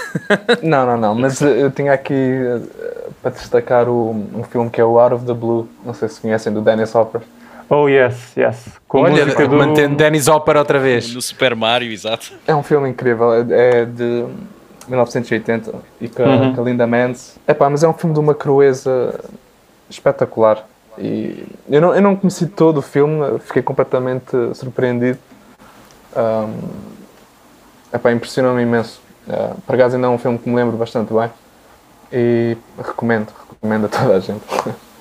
[0.62, 4.84] não, não, não, mas eu tinha aqui uh, para destacar o, um filme que é
[4.84, 7.20] o Out of the Blue, não sei se conhecem, do Dennis Hopper.
[7.68, 8.68] Oh, yes, yes.
[8.86, 9.56] Com Olha, do...
[9.56, 11.12] mantendo Dennis Hopper outra vez.
[11.12, 12.32] No Super Mario, exato.
[12.46, 14.24] É um filme incrível, é, é de
[14.86, 16.54] 1980 e com, uhum.
[16.54, 17.38] com a Linda Mans.
[17.44, 19.18] É pá, mas é um filme de uma crueza
[19.90, 20.64] espetacular.
[20.98, 25.18] E eu não, eu não conheci todo o filme, fiquei completamente surpreendido.
[26.16, 26.92] Um,
[28.14, 29.00] impressionou-me imenso.
[29.26, 31.30] Uh, por acaso ainda é um filme que me lembro bastante bem
[32.12, 34.44] e recomendo, recomendo a toda a gente.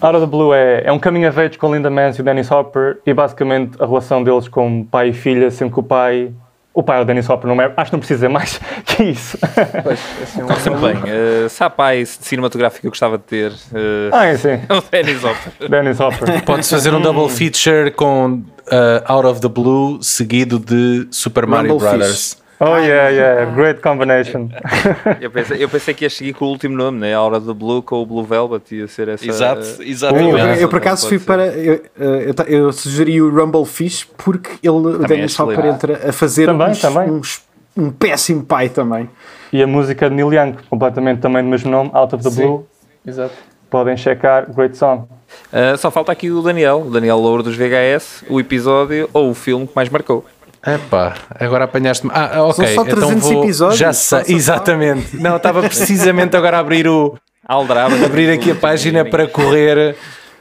[0.00, 2.50] Out of the Blue é, é um caminho a veios com Linda Mans e Dennis
[2.50, 6.32] Hopper e basicamente a relação deles com pai e filha, sendo que o pai
[6.76, 7.72] o pai é o Dennis Hopper, não é?
[7.74, 9.38] Acho que não precisa mais que isso.
[9.82, 10.96] Pois, assim, um sempre bem.
[10.96, 14.60] Uh, se há pais de cinematográfico que eu gostava de ter, uh, ah, é, sim.
[14.68, 15.52] é o Dennis Hopper.
[15.70, 16.44] Dennis Hopper.
[16.44, 21.72] Podes fazer um double feature com uh, Out of the Blue seguido de Super Mario
[21.72, 22.34] Rumble Brothers.
[22.34, 22.45] Fish.
[22.58, 24.48] Oh, yeah, yeah, great combination.
[25.20, 27.14] eu, pensei, eu pensei que ia seguir com o último nome, né?
[27.14, 29.26] A hora do Blue com o Blue Velvet, ia ser essa.
[29.26, 30.38] Exato, exatamente.
[30.38, 31.26] Eu, eu, por acaso fui ser.
[31.26, 31.46] para.
[31.48, 36.46] Eu, eu, eu, sugeri o Rumble Fish porque ele, o Dennis Hopper entra a fazer
[36.46, 37.10] também, uns, também.
[37.10, 37.42] Uns,
[37.76, 39.10] um péssimo pai também.
[39.52, 42.42] E a música de Neil Young, completamente também do mesmo nome, Out of the Sim.
[42.42, 42.66] Blue.
[43.06, 43.34] Exato.
[43.68, 45.04] Podem checar, great song.
[45.52, 49.34] Uh, só falta aqui o Daniel, o Daniel Louro dos VHS, o episódio ou o
[49.34, 50.24] filme que mais marcou.
[50.66, 52.10] Epá, agora apanhaste-me.
[52.14, 52.66] Ah, ok.
[52.66, 53.44] São só 300 então vou...
[53.44, 53.78] episódios.
[53.78, 55.16] Já sei, exatamente.
[55.16, 57.16] Não, estava precisamente agora a abrir o.
[57.46, 57.94] Aldraba.
[58.04, 59.96] Abrir aqui a página para correr.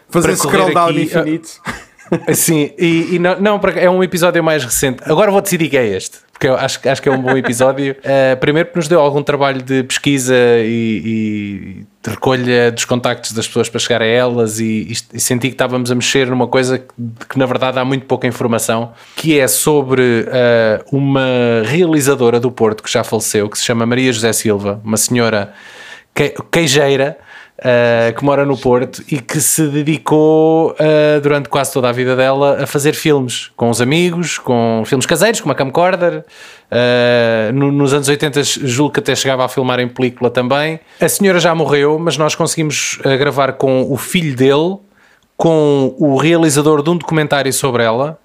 [0.09, 1.01] Fazer para scroll down aqui.
[1.03, 1.49] infinito.
[2.33, 5.03] Sim, e, e não, não, é um episódio mais recente.
[5.05, 7.95] Agora vou decidir que é este, porque eu acho, acho que é um bom episódio.
[7.99, 13.31] Uh, primeiro, porque nos deu algum trabalho de pesquisa e, e de recolha dos contactos
[13.31, 16.77] das pessoas para chegar a elas, e, e, senti que estávamos a mexer numa coisa
[16.77, 16.93] que,
[17.29, 22.83] que, na verdade há muito pouca informação, que é sobre uh, uma realizadora do Porto
[22.83, 25.53] que já faleceu, que se chama Maria José Silva, uma senhora
[26.13, 27.17] que, queijeira
[27.59, 32.15] uh, que mora no Porto e que se dedicou uh, durante quase toda a vida
[32.15, 36.25] dela a fazer filmes com os amigos, com filmes caseiros, com uma camcorder.
[36.71, 40.79] Uh, no, nos anos 80 julgo que até chegava a filmar em película também.
[40.99, 44.77] A senhora já morreu, mas nós conseguimos gravar com o filho dele,
[45.37, 48.19] com o realizador de um documentário sobre ela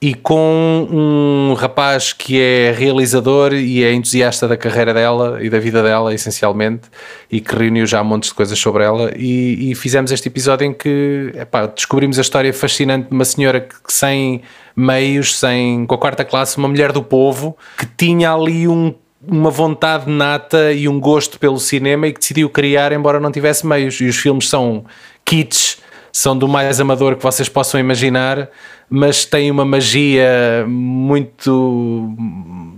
[0.00, 5.58] e com um rapaz que é realizador e é entusiasta da carreira dela e da
[5.58, 6.82] vida dela, essencialmente,
[7.30, 9.10] e que reuniu já montes de coisas sobre ela.
[9.16, 13.60] E, e fizemos este episódio em que epá, descobrimos a história fascinante de uma senhora
[13.60, 14.42] que, que, sem
[14.76, 18.94] meios, sem, com a quarta classe, uma mulher do povo, que tinha ali um
[19.28, 23.66] uma vontade nata e um gosto pelo cinema e que decidiu criar, embora não tivesse
[23.66, 24.00] meios.
[24.00, 24.84] E os filmes são
[25.24, 25.78] kits,
[26.16, 28.48] são do mais amador que vocês possam imaginar,
[28.88, 32.16] mas tem uma magia muito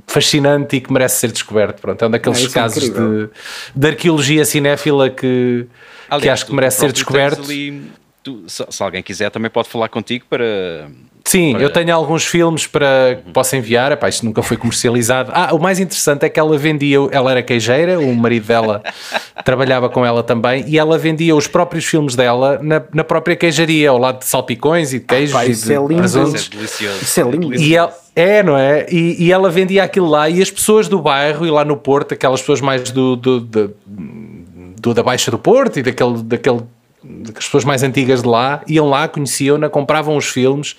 [0.08, 1.80] fascinante e que merece ser descoberto.
[1.80, 3.30] Pronto, é um daqueles é, casos é de,
[3.76, 5.66] de arqueologia cinéfila que,
[6.10, 7.42] Aliás, que acho que merece ser descoberto.
[7.42, 7.88] Ali,
[8.24, 10.90] tu, se, se alguém quiser, também pode falar contigo para.
[11.28, 13.92] Sim, Para- eu tenho alguns filmes para que posso enviar.
[13.92, 15.30] Epá, isto nunca foi comercializado.
[15.34, 18.82] Ah, o mais interessante é que ela vendia, ela era queijeira, o marido dela
[19.44, 23.90] trabalhava com ela também, e ela vendia os próprios filmes dela na, na própria queijaria,
[23.90, 25.96] ao lado de salpicões e de queijos pá, e isso de é lindo.
[25.96, 26.40] presuntos.
[26.42, 27.02] Isso é delicioso.
[27.02, 27.54] Isso é lindo.
[27.54, 28.86] E ela, é, não é?
[28.90, 32.14] E, e ela vendia aquilo lá e as pessoas do bairro e lá no Porto,
[32.14, 33.74] aquelas pessoas mais do, do, do-
[34.80, 36.60] do- da Baixa do Porto e daquele, daquele
[37.36, 40.76] as pessoas mais antigas de lá iam lá, conheciam-na, compravam os filmes,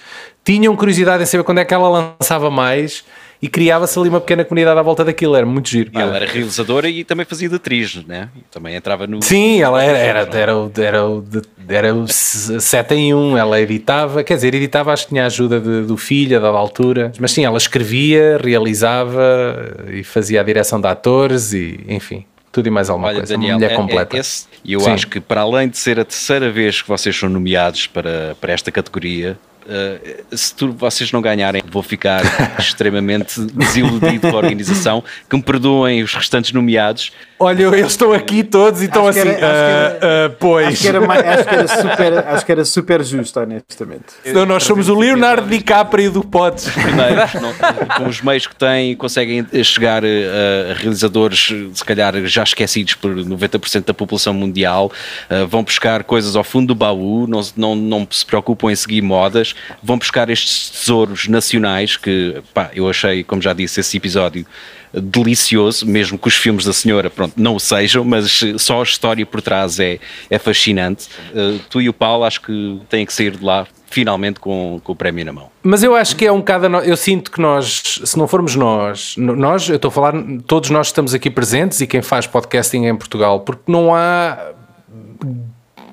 [0.54, 1.88] tinham curiosidade em saber quando é que ela
[2.20, 3.04] lançava mais
[3.42, 5.92] e criava-se ali uma pequena comunidade à volta daquilo, era muito giro.
[5.94, 8.30] E ela era realizadora e também fazia de atriz, né?
[8.52, 9.22] Também entrava no.
[9.22, 11.24] Sim, ela era, era, era, o- era, o
[11.70, 15.60] era o 7 em 1, ela editava, quer dizer, editava, acho que tinha a ajuda
[15.62, 20.82] de- do filho, a dada altura, mas sim, ela escrevia, realizava e fazia a direção
[20.82, 23.78] de atores e, enfim, tudo e mais alguma Olha, coisa, Daniel, uma mulher é- é
[23.78, 24.18] completa.
[24.18, 24.92] esse- e eu Sim.
[24.92, 28.52] acho que para além de ser a terceira vez que vocês são nomeados para, para
[28.52, 29.38] esta categoria,
[29.70, 32.22] eh, se tu, vocês não ganharem, vou ficar
[32.60, 35.04] extremamente desiludido com a organização.
[35.30, 37.12] Que me perdoem os restantes nomeados.
[37.42, 40.68] Olha, eles estão aqui todos e estão assim, era- acho que era- "Ah, ah, pois,
[40.68, 44.04] Acho que, era, mais- acho, que era super, acho que era super justo, honestamente.
[44.24, 46.68] senão nós somos o Leonardo DiCaprio do Potes.
[46.70, 47.54] primeiros, não-
[47.98, 52.96] com os meios que têm, conseguem chegar eh, a realizadores, eh, se calhar já esquecidos
[52.96, 54.92] por 90% da população mundial,
[55.30, 59.02] eh, vão buscar coisas ao fundo do baú, não, não, não se preocupam em seguir
[59.02, 64.46] modas, vão buscar estes tesouros nacionais que, pá, eu achei, como já disse, esse episódio
[64.94, 69.26] delicioso, mesmo que os filmes da senhora, pronto, não o sejam, mas só a história
[69.26, 70.00] por trás é,
[70.30, 71.08] é fascinante.
[71.36, 74.92] Eh, tu e o Paulo acho que têm que sair de lá finalmente com, com
[74.92, 75.50] o prémio na mão.
[75.64, 76.66] Mas eu acho que é um bocado.
[76.78, 80.14] Eu sinto que nós, se não formos nós, nós, eu estou a falar,
[80.46, 84.38] todos nós estamos aqui presentes e quem faz podcasting em Portugal, porque não há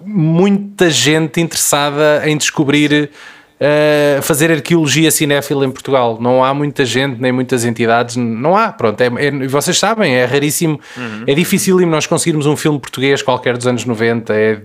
[0.05, 3.11] muita gente interessada em descobrir.
[3.59, 8.71] Eh, fazer arqueologia cinéfila em Portugal não há muita gente nem muitas entidades não há
[8.71, 10.79] pronto é, é- vocês sabem é raríssimo
[11.27, 14.59] é difícil nós conseguirmos um filme português qualquer dos anos 90 é,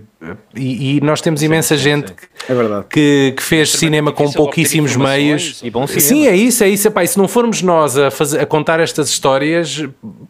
[0.54, 2.12] e, e nós temos imensa gente
[2.48, 2.84] É verdade.
[2.90, 5.60] que, que fez cinema com pouquíssimos meios.
[5.64, 6.06] e bom cinema.
[6.08, 6.86] Sim, é isso, é isso.
[6.86, 9.84] Epá, e se não formos nós a, fazer, a contar estas histórias,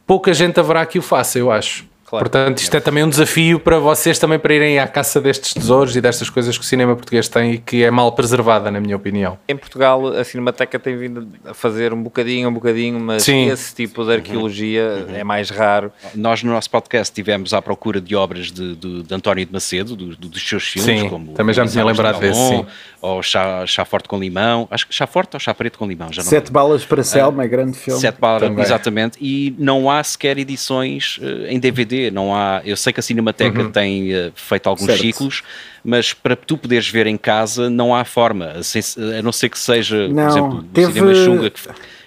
[0.07, 1.85] pouca gente haverá que o faça, eu acho.
[2.13, 2.29] Claro.
[2.29, 5.97] Portanto, isto é também um desafio para vocês também para irem à caça destes tesouros
[5.97, 8.95] e destas coisas que o cinema português tem e que é mal preservada, na minha
[8.95, 9.39] opinião.
[9.49, 13.49] Em Portugal, a Cinemateca tem vindo a fazer um bocadinho, um bocadinho, mas Sim.
[13.49, 15.91] esse tipo de arqueologia é mais raro.
[16.15, 19.97] Nós no nosso podcast estivemos à procura de obras de, de- de António de Macedo,
[19.97, 22.67] do- do- dos seus filmes, Sim, como também já me tinha lembrado desse, sim.
[23.03, 26.13] Ou chá, chá Forte com Limão, acho que Chá Forte ou Chá Preto com Limão,
[26.13, 28.01] já não Sete balas para Selma, é grande filme.
[28.01, 28.63] Sete balas, Também.
[28.65, 33.03] exatamente, e não há sequer edições eh, em DVD, não há, eu sei que a
[33.03, 35.01] Cinemateca tem eh, feito alguns Certo.
[35.03, 35.43] ciclos,
[35.85, 40.07] mas para tu poderes ver em casa não há forma, a não ser que seja,
[40.09, 41.61] Não, por exemplo, o teve- Cinema Xunga, que,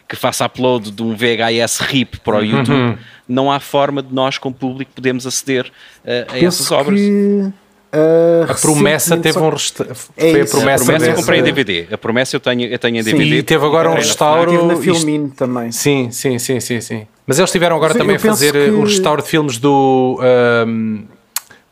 [0.08, 4.38] que faça upload de um VHS RIP para o YouTube, não há forma de nós
[4.38, 5.70] como público podermos aceder
[6.06, 6.40] eh, a essas
[6.70, 7.00] Penso obras.
[7.02, 7.52] que
[7.96, 9.88] uh, A promessa teve só- um resta...
[9.90, 12.68] É foi a isso, A promessa, promessa eu comprei em DVD, a promessa eu tenho,
[12.68, 13.38] eu tenho em Sim, DVD.
[13.38, 14.66] e teve agora um restauro.
[14.68, 15.72] Na isto- Filmin também.
[15.72, 17.08] Sim, sim, sim, sim, sim.
[17.26, 20.20] Mas eles tiveram agora Sim, também a fazer penso que- um restauro de filmes do
[20.22, 21.04] ahm,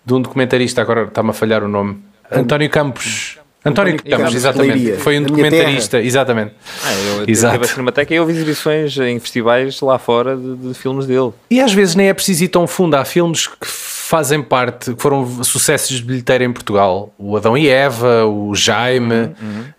[0.05, 1.97] de um documentarista, agora está-me a falhar o nome.
[2.31, 3.37] António Campos.
[3.65, 4.73] António, António Campos, Campos, exatamente.
[4.75, 6.51] Leiria, Foi um documentarista, exatamente.
[6.83, 7.53] Ah, eu Exato.
[7.53, 11.31] tive a Cinemateca e houve exibições em festivais lá fora de, de filmes dele.
[11.49, 12.95] E às vezes nem é preciso ir tão fundo.
[12.95, 13.65] Há filmes que
[14.03, 17.13] fazem parte, que foram sucessos de bilheteira em Portugal.
[17.17, 19.31] O Adão e Eva, o Jaime,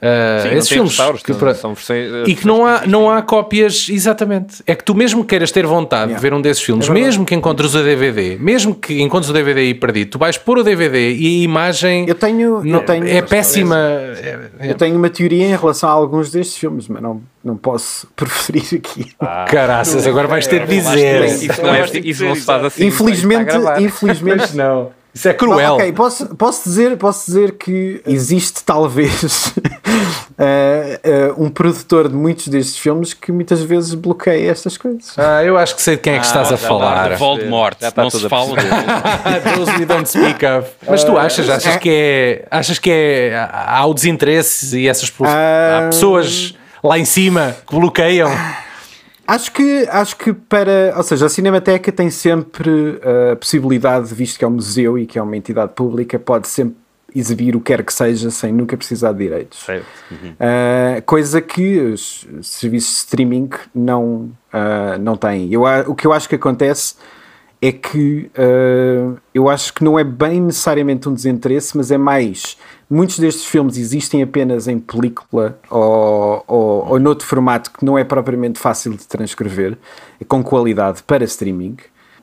[0.02, 1.22] ah, Sim, não esses tem filmes.
[1.22, 4.62] que para- são versões- e que não há, não há cópias, exatamente.
[4.66, 7.74] É que tu mesmo queiras ter vontade de ver um desses filmes, mesmo que encontres
[7.74, 11.40] o DVD, mesmo que encontres o DVD aí perdido, tu vais pôr o DVD e
[11.40, 13.76] a imagem Eu tenho, não- eu tenho, é péssima.
[13.76, 17.56] É- é- Eu tenho uma teoria em relação a alguns destes filmes, mas não, não
[17.56, 19.12] posso preferir aqui.
[19.48, 21.24] Caraças, agora vais ter de dizer.
[21.26, 22.86] Isso não, é, isso não se faz assim.
[22.86, 24.56] infelizmente, infelizmente.
[24.56, 25.74] Não, isso é cruel.
[25.74, 29.54] Ok, posso, posso, dizer, posso dizer que existe talvez
[30.36, 35.16] eh, eh, um produtor de muitos destes filmes que muitas vezes bloqueia estas coisas.
[35.16, 37.10] Ah, eu acho que sei de quem é que estás a falar.
[37.10, 37.16] dá.
[37.16, 38.68] Voldemort, Já está não se fala dele.
[39.56, 40.68] Those we don't speak of.
[40.88, 45.24] Mas tu achas, achas que é, achas que é, há o desinteresse e essas há
[45.26, 45.86] Ah.
[45.90, 46.54] pessoas
[46.84, 48.30] lá em cima que bloqueiam?
[49.26, 50.92] Acho que, acho que para.
[50.96, 55.06] Ou seja, a Cinemateca tem sempre eh, a possibilidade, visto que é um museu e
[55.06, 56.76] que é uma entidade pública, pode sempre
[57.16, 59.60] exibir o que quer que seja sem nunca precisar de direitos.
[59.60, 59.86] Certo.
[60.10, 65.50] Uh, coisa que os serviços de streaming não, uh, não têm.
[65.50, 66.96] Eu, o que eu acho que acontece
[67.66, 72.58] é que uh, eu acho que não é bem necessariamente um desinteresse, mas é mais.
[72.90, 78.04] Muitos destes filmes existem apenas em película ou, ou, ou noutro formato que não é
[78.04, 79.78] propriamente fácil de transcrever,
[80.28, 81.76] com qualidade para streaming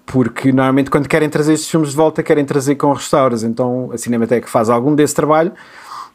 [0.06, 3.98] porque normalmente quando querem trazer estes filmes de volta querem trazer com restauras, então a
[3.98, 5.54] Cinemateca faz algum desse trabalho,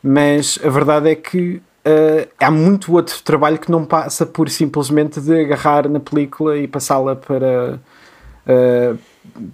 [0.03, 5.21] mas a verdade é que uh, há muito outro trabalho que não passa por simplesmente
[5.21, 7.81] de agarrar na película e passá-la para
[8.47, 8.99] uh,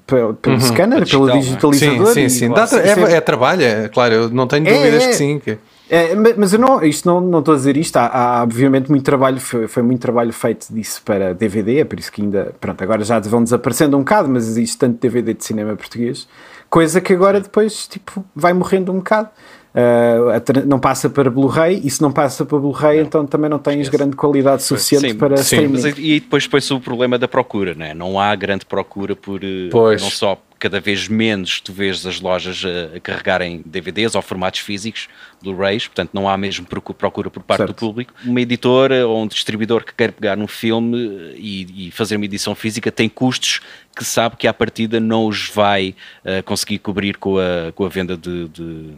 [0.06, 1.38] pelo, pelo uhum, scanner, pelo é?
[1.38, 2.06] digitalizador.
[2.08, 2.44] Sim, sim, sim.
[2.46, 5.38] E, Dá, é, é, trabalho, é, claro, eu não tenho é, dúvidas é, que sim.
[5.38, 5.58] Que...
[5.90, 9.04] É, mas eu não, isto não, não estou a dizer isto, há, há obviamente muito
[9.04, 12.82] trabalho, foi, foi, muito trabalho feito disso para DVD, é por isso que ainda, pronto,
[12.82, 16.26] agora já vão desaparecendo um bocado, mas existe tanto DVD de cinema português,
[16.70, 19.28] coisa que agora depois, tipo, vai morrendo um bocado.
[19.74, 23.80] Uh, não passa para Blu-ray e se não passa para Blu-ray então também não tens
[23.80, 23.96] Esquece.
[23.96, 25.42] grande qualidade suficiente sim, para sim.
[25.42, 25.82] streaming.
[25.82, 27.94] Mas, e depois põe-se o problema da procura, né?
[27.94, 30.02] não há grande procura por eh, pois.
[30.02, 34.60] não só cada vez menos tu vês as lojas a, a carregarem DVDs ou formatos
[34.60, 35.08] físicos,
[35.42, 37.72] Blu-rays, portanto não há mesmo procura por parte certo.
[37.72, 38.12] do público.
[38.26, 42.54] Uma editora ou um distribuidor que quer pegar um filme e, e, fazer uma edição
[42.54, 43.62] física tem custos
[43.96, 45.94] que sabe que à partida não os vai
[46.26, 48.90] uh, conseguir cobrir com a, com a venda de, de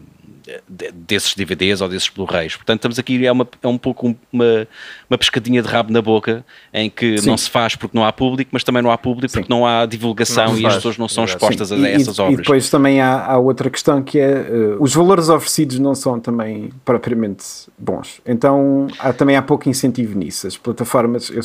[0.92, 2.56] desses DVDs ou desses Blu-rays.
[2.56, 4.68] Portanto, estamos aqui, é, uma, é um pouco uma,
[5.08, 7.30] uma pescadinha de rabo na boca, em que Sim.
[7.30, 9.40] não se faz porque não há público, mas também não há público Sim.
[9.40, 11.84] porque não há divulgação não e as pessoas não são expostas Sim.
[11.84, 12.34] a essas e, obras.
[12.34, 16.20] E depois também há, há outra questão que é uh, os valores oferecidos não são
[16.20, 17.44] também propriamente
[17.78, 18.20] bons.
[18.26, 20.46] Então há, também há pouco incentivo nisso.
[20.46, 21.30] As plataformas.
[21.30, 21.42] Eu,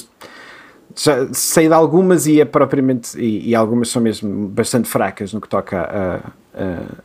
[0.95, 5.41] já sei de algumas e é propriamente e, e, algumas são mesmo bastante fracas no
[5.41, 6.15] que toca a,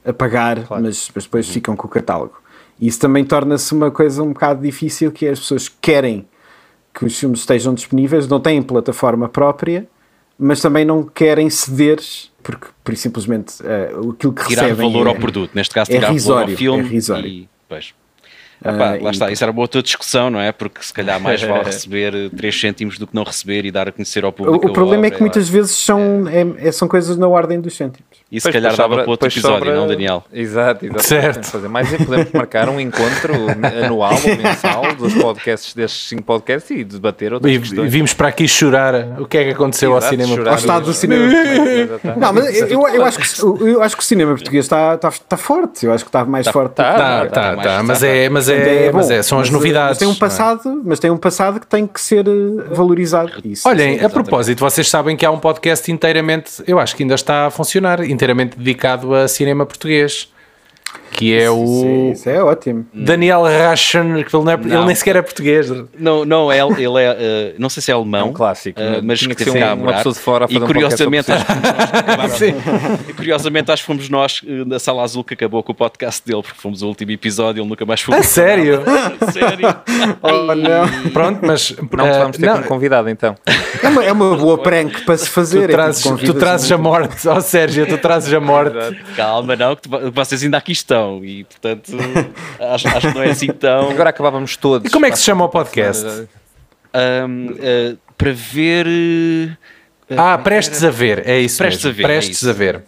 [0.06, 0.82] a, a pagar, claro.
[0.82, 1.52] mas, mas, depois uhum.
[1.52, 2.42] ficam com o catálogo.
[2.80, 6.26] E isso também torna-se uma coisa um bocado difícil que é as pessoas querem
[6.92, 9.86] que os filmes estejam disponíveis, não têm plataforma própria,
[10.38, 11.98] mas também não querem ceder
[12.42, 16.14] porque por simplesmente uh, aquilo que tirar recebem valor é, ao produto, neste caso tirar
[16.14, 17.26] é valor ao filme é risório.
[17.26, 17.94] E, pois.
[18.64, 20.50] Epá, uh, lá está, isso era uma outra discussão, não é?
[20.50, 23.92] Porque se calhar mais vale receber 3 cêntimos do que não receber e dar a
[23.92, 24.66] conhecer ao público.
[24.66, 27.76] O, o problema é que muitas vezes são, é, é, são coisas na ordem dos
[27.76, 28.08] cêntimos.
[28.32, 29.74] E se calhar dava para outro episódio, sobra...
[29.76, 30.24] não, Daniel?
[30.32, 31.04] Exato, exato.
[31.04, 31.46] Certo.
[31.46, 33.34] Fazer mais é podemos marcar um encontro
[33.84, 37.92] anual ou mensal dos podcasts, destes 5 podcasts e debater outras e, questões.
[37.92, 40.94] Vimos para aqui chorar o que é que aconteceu exato, ao cinema Ao estado do
[40.94, 41.26] cinema.
[42.16, 45.36] não, mas eu, eu, acho que, eu acho que o cinema português está, está, está
[45.36, 45.86] forte.
[45.86, 46.72] Eu acho que está mais tá, forte.
[46.72, 47.82] Está, está, está.
[47.82, 49.90] Mas é, mas é, mas é, são as novidades.
[49.90, 53.32] Mas tem um passado, mas tem um passado que tem que ser eh, valorizado.
[53.44, 57.14] Isso, Olhem, a propósito, vocês sabem que há um podcast inteiramente, eu acho que ainda
[57.14, 60.28] está a funcionar, inteiramente dedicado dedicado a cinema português
[61.14, 61.64] que é o.
[61.64, 62.86] Isso, isso é ótimo.
[62.92, 65.70] Daniel Raschen, que ele, é, ele, nem sequer é português.
[65.96, 67.12] Não, não, ele, ele é.
[67.12, 68.20] Uh, não sei se é alemão.
[68.20, 68.80] É um clássico.
[68.80, 71.34] Uh, mas tinha que ser um, uma pessoa de fora a fazer e curiosamente, um
[71.34, 72.44] acho que
[73.10, 76.42] e curiosamente, acho que fomos nós da Sala Azul que acabou com o podcast dele,
[76.42, 78.18] porque fomos o último episódio, ele nunca mais foi.
[78.18, 78.82] A sério?
[79.32, 79.68] sério?
[80.20, 81.10] oh, não.
[81.12, 81.74] Pronto, mas.
[81.92, 82.54] Não uh, vamos ter não.
[82.54, 83.36] como convidado então.
[83.82, 85.68] É uma, é uma boa prank para se fazer.
[85.68, 88.76] Tu trazes, tu trazes a morte, ó oh, Sérgio, tu trazes a morte.
[89.16, 91.92] Calma, não, que vocês ainda aqui estão e portanto
[92.60, 93.90] acho, acho, que não é assim tão.
[93.90, 94.88] Agora acabávamos todos.
[94.88, 96.04] E como é que se chama o podcast?
[96.06, 98.86] Um, uh, para ver.
[98.86, 101.58] Uh, ah, prestes a ver, é isso.
[101.58, 101.90] Prestes mesmo.
[101.90, 102.14] a ver.
[102.14, 102.82] Prestes é a ver.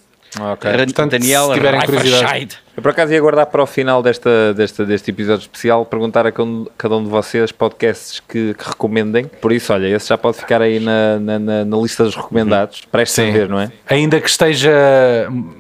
[0.53, 0.72] Okay.
[0.84, 2.65] Portanto, Daniel, se tiverem curiosidade.
[2.76, 6.32] Eu por acaso ia guardar para o final desta, desta, deste episódio especial perguntar a
[6.76, 9.24] cada um de vocês podcasts que, que recomendem.
[9.24, 12.82] Por isso, olha, esse já pode ficar aí na, na, na, na lista dos recomendados.
[12.82, 12.88] Uhum.
[12.92, 13.72] Prestes a ver, não é?
[13.88, 14.70] Ainda que esteja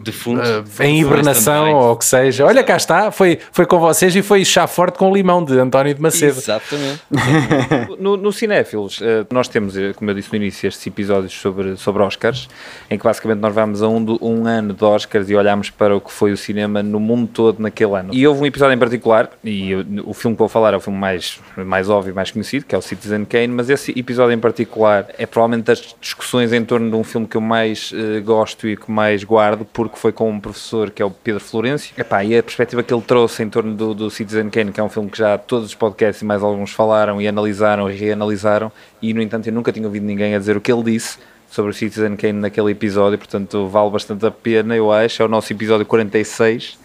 [0.02, 2.44] de fundo, uh, em hibernação ou o que seja.
[2.44, 5.94] Olha, cá está, foi, foi com vocês e foi chá forte com limão de António
[5.94, 6.38] de Macedo.
[6.38, 7.00] Exatamente.
[7.98, 11.78] no, no Cinéfilos, uh, nós temos, eh, como eu disse no início, estes episódios sobre,
[11.78, 12.46] sobre Oscars,
[12.90, 16.00] em que basicamente nós vamos a um, um ano de Oscars e olhamos para o
[16.00, 18.10] que foi o cinema no mundo todo naquele ano.
[18.12, 20.80] E houve um episódio em particular, e eu, o filme que vou falar é o
[20.80, 24.38] filme mais, mais óbvio, mais conhecido, que é o Citizen Kane, mas esse episódio em
[24.38, 28.68] particular é provavelmente das discussões em torno de um filme que eu mais uh, gosto
[28.68, 31.94] e que mais guardo, porque foi com um professor que é o Pedro Florencio.
[31.96, 34.82] Epá, e a perspectiva que ele trouxe em torno do, do Citizen Kane, que é
[34.82, 38.72] um filme que já todos os podcasts e mais alguns falaram e analisaram e reanalisaram,
[39.00, 41.18] e no entanto eu nunca tinha ouvido ninguém a dizer o que ele disse
[41.50, 45.22] sobre o Citizen Kane naquele episódio, portanto vale bastante a pena, eu acho.
[45.22, 46.78] É o nosso episódio 46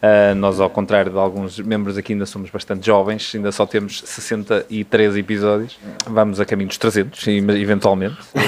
[0.00, 4.00] Uh, nós, ao contrário de alguns membros aqui, ainda somos bastante jovens, ainda só temos
[4.04, 5.78] 63 episódios.
[6.06, 8.16] Vamos a caminho dos 300, eventualmente.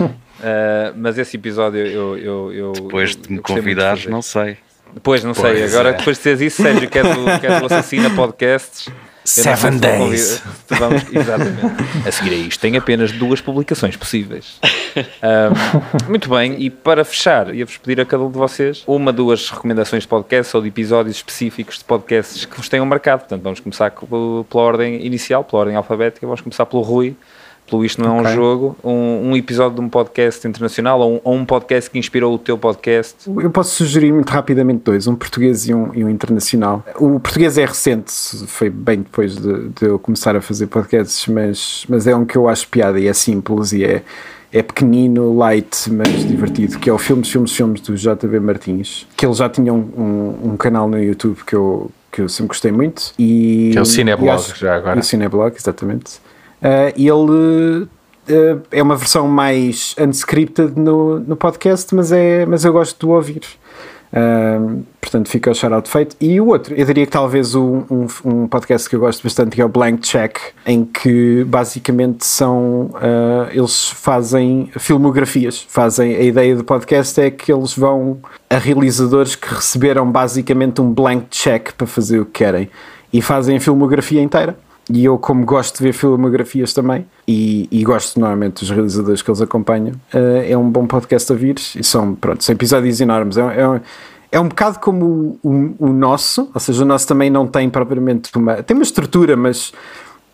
[0.00, 0.10] uh,
[0.96, 2.16] mas esse episódio eu.
[2.16, 4.56] eu, eu depois de me convidares, não sei.
[4.94, 5.66] Depois, não pois sei.
[5.66, 5.92] Agora, é.
[5.92, 8.88] depois de teres isso, Sérgio, que és o, que és o assassino podcasts.
[9.24, 10.42] Seven Days.
[10.68, 12.06] Vamos, exatamente.
[12.06, 14.58] A seguir a isto, tem apenas duas publicações possíveis.
[15.22, 19.48] Ahm, muito bem, e para fechar, ia-vos pedir a cada um de vocês uma, duas
[19.50, 23.20] recomendações de podcasts ou de episódios específicos de podcasts que vos tenham marcado.
[23.20, 26.26] Portanto, vamos começar co- pela ordem inicial, pela ordem alfabética.
[26.26, 27.14] Vamos começar pelo Rui.
[27.70, 31.20] Pelo Isto Não é um Jogo, um, um episódio de um podcast internacional ou um,
[31.24, 33.14] ou um podcast que inspirou o teu podcast.
[33.26, 36.84] Eu posso sugerir muito rapidamente dois, um português e um, e um internacional.
[36.96, 38.12] O português é recente,
[38.46, 42.36] foi bem depois de, de eu começar a fazer podcasts, mas, mas é um que
[42.36, 44.02] eu acho piada e é simples e é,
[44.52, 49.24] é pequenino, light, mas divertido, que é o Filmes, Filmes, Filmes do JB Martins, que
[49.24, 52.72] ele já tinha um, um, um canal no YouTube que eu, que eu sempre gostei
[52.72, 53.12] muito.
[53.16, 54.98] E, Que é o Cineblog, acho- já agora.
[54.98, 56.20] O Cineblog, exatamente.
[56.62, 62.64] Uh, e ele uh, é uma versão mais unscripted no, no podcast, mas, é, mas
[62.64, 63.42] eu gosto de o ouvir.
[64.12, 66.16] Uh, portanto, fica o shout-out feito.
[66.20, 69.54] E o outro, eu diria que talvez um, um, um podcast que eu gosto bastante
[69.54, 70.36] que é o Blank Check,
[70.66, 72.90] em que basicamente são.
[72.94, 75.64] uh, eles fazem filmografias.
[75.68, 80.92] Fazem, a ideia do podcast é que eles vão a realizadores que receberam basicamente um
[80.92, 82.68] blank check para fazer o que querem
[83.12, 84.56] e fazem a filmografia inteira.
[84.92, 89.30] E eu, como gosto de ver filmografias também, e, e gosto normalmente dos realizadores que
[89.30, 91.56] eles acompanham, eh, é um bom podcast a ouvir.
[91.76, 93.36] E são, pronto, são episódios enormes.
[93.36, 93.80] É, é,
[94.32, 97.70] é um bocado como o, o, o nosso, ou seja, o nosso também não tem
[97.70, 98.62] propriamente uma.
[98.62, 99.72] tem uma estrutura, mas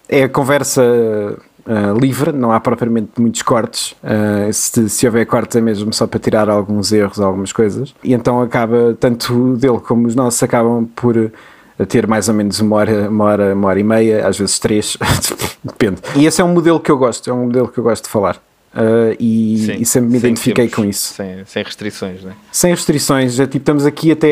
[0.08, 3.92] é conversa uh, livre, não há propriamente muitos cortes.
[4.02, 7.94] Uh, se, se houver cortes é mesmo só para tirar alguns erros, algumas coisas.
[8.02, 11.30] E então acaba, tanto dele como os nossos acabam por
[11.78, 14.58] uh, ter mais ou menos uma hora, uma hora, uma hora e meia, às vezes
[14.58, 14.96] três,
[15.64, 16.00] depende.
[16.14, 18.10] E esse é um modelo que eu gosto, é um modelo que eu gosto de
[18.10, 18.40] falar.
[18.74, 21.14] Uh, e, Sim, e sempre me identifiquei com isso.
[21.14, 22.34] Sem, sem restrições, né?
[22.52, 24.28] Sem restrições, já, tipo, estamos aqui até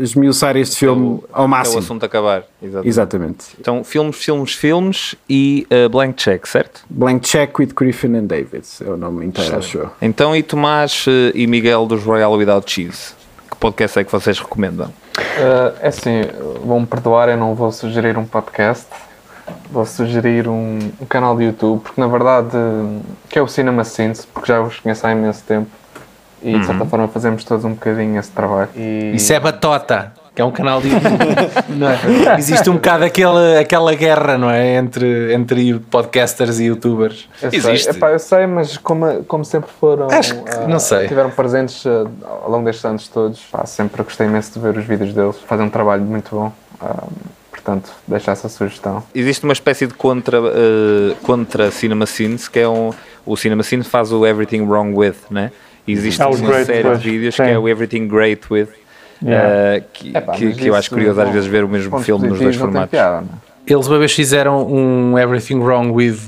[0.00, 1.78] esmiuçar este filme Até o- ao até o máximo.
[1.80, 2.44] assunto acabar.
[2.62, 2.88] Exatamente.
[2.88, 3.44] Exatamente.
[3.60, 6.86] Então, filmes, filmes, filmes e uh, Blank Check, certo?
[6.88, 9.90] Blank Check with Griffin and David é o nome inteiro, acho eu.
[10.00, 13.12] Então, e Tomás uh, e Miguel dos Royal Without Cheese?
[13.50, 14.86] Que podcast é que vocês recomendam?
[14.86, 16.22] Uh, é assim,
[16.64, 18.86] vão-me perdoar, eu não vou sugerir um podcast,
[19.70, 22.50] vou sugerir um, um canal de YouTube, porque na verdade,
[23.28, 25.70] que é o Cinema Synth, porque já os conheço há imenso tempo
[26.42, 28.68] e de certa forma fazemos todos um bocadinho esse trabalho.
[28.76, 31.18] E, Isso é Batota, que é um canal de YouTube.
[31.76, 32.38] não é?
[32.38, 34.76] Existe um bocado aquela, aquela guerra, não é?
[34.76, 37.26] Entre, entre podcasters e youtubers.
[37.42, 37.88] eu sei, existe.
[37.90, 41.08] epá, eu sei, mas como, como sempre foram, Acho que- uh, não sei.
[41.08, 42.06] tiveram presentes uh,
[42.44, 45.64] ao longo destes anos todos, pá, sempre gostei imenso de ver os vídeos deles, fazem
[45.64, 46.52] um trabalho muito bom.
[46.82, 47.12] uh,
[47.50, 49.02] portanto, deixo essa sugestão.
[49.14, 52.92] Existe uma espécie de contra, uh, contra Cinema Scenes, que é um.
[53.24, 55.50] O Cinema Scene faz o Everything Wrong With, né?
[55.86, 57.42] E existe uma Great série With, de vídeos sim.
[57.42, 58.68] que é o Everything Great With.
[59.22, 59.78] Yeah.
[59.80, 61.98] uh, que, Epá, que, mas que eu acho isso, curioso às vezes ver o mesmo
[62.00, 62.90] filme nos dois não formatos.
[62.90, 63.46] piada, não é?
[63.72, 66.18] Eles uma vez fizeram um Everything Wrong with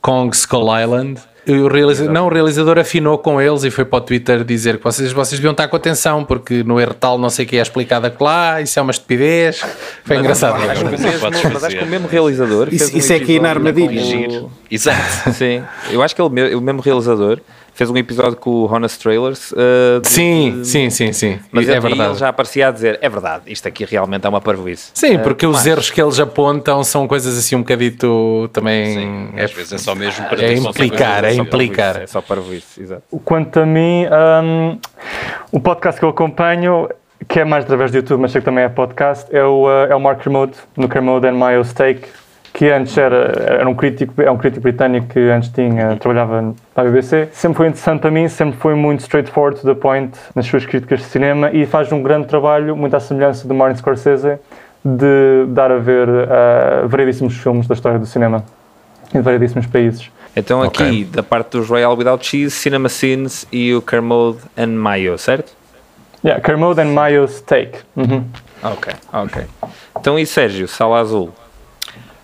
[0.00, 1.20] Kong Skull Island.
[1.46, 4.84] O realiza- não, o realizador afinou com eles e foi para o Twitter dizer que
[4.84, 7.62] vocês, vocês deviam estar com atenção porque no erro tal não sei o que é
[7.62, 9.64] explicado que lá, isso é uma estupidez.
[10.04, 10.56] Foi engraçado.
[10.70, 12.68] Acho que o Mas mesmo, mas acho que o mesmo realizador.
[12.70, 14.44] Isso- fez um isso é que ir na armadilha.
[14.70, 15.32] Exato.
[15.32, 17.40] Sim, eu acho que ele, o mesmo realizador
[17.78, 19.52] fez um episódio com o Honest Trailers.
[19.52, 21.38] uh, de- Sim, de- sim, sim, sim.
[21.52, 22.10] Mas é ele- verdade.
[22.10, 24.90] ele já aparecia a dizer: é verdade, isto aqui realmente é uma parvoíce.
[24.92, 28.94] Sim, Uh, porque os Tomás, erros que eles apontam são coisas assim um bocadito também.
[28.94, 31.84] Sim, é, às vezes é só mesmo para é implicar, é só implicar.
[31.94, 33.02] parvoíce, É só parvoíce, exato.
[33.24, 34.06] Quanto a mim,
[34.42, 34.78] hum,
[35.52, 36.88] o podcast que eu acompanho,
[37.28, 39.86] que é mais através do YouTube, mas sei que também é podcast, é o, uh,
[39.90, 42.02] é o Mark Kermode, no Kermode and My Steak,
[42.58, 46.42] que antes era, era um crítico, é um crítico britânico que antes tinha, trabalhava
[46.74, 47.28] na BBC.
[47.30, 50.98] Sempre foi interessante para mim, sempre foi muito straightforward to the point nas suas críticas
[50.98, 54.40] de cinema e faz um grande trabalho, muito à semelhança do Martin Scorsese,
[54.84, 58.44] de dar a ver uh, variedíssimos filmes da história do cinema
[59.14, 60.10] em variedíssimos países.
[60.34, 61.04] Então aqui, Ok.
[61.12, 65.52] da parte dos Royal Without Cheese, Cinema Scenes e o Kermode and Mayo, certo?
[66.24, 67.78] Yeah, Kermode and Mayo Steak.
[67.94, 68.24] Uhum.
[68.64, 69.44] Ok, ok.
[70.00, 71.32] Então e Sérgio, Sala Azul?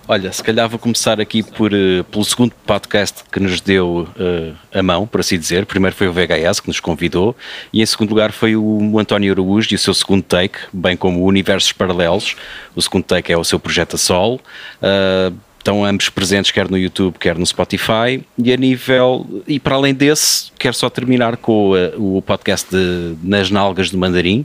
[0.07, 4.53] Olha, se calhar vou começar aqui por, eh, pelo segundo podcast que nos deu eh,
[4.79, 5.65] a mão, por assim dizer.
[5.65, 7.35] Primeiro foi o VHS que nos convidou
[7.73, 11.23] e em segundo lugar foi o António Araújo e o seu segundo take, bem como
[11.23, 12.37] o Universos Paralelos.
[12.77, 14.41] O segundo take é o seu projeto a solo.
[14.83, 15.33] Ah,
[15.65, 18.23] estão ambos presentes quer no YouTube, quer no Spotify.
[18.37, 23.17] E a nível, e para além desse, quero só terminar com eh, o podcast de
[23.23, 24.45] Nas Nalgas do Mandarim,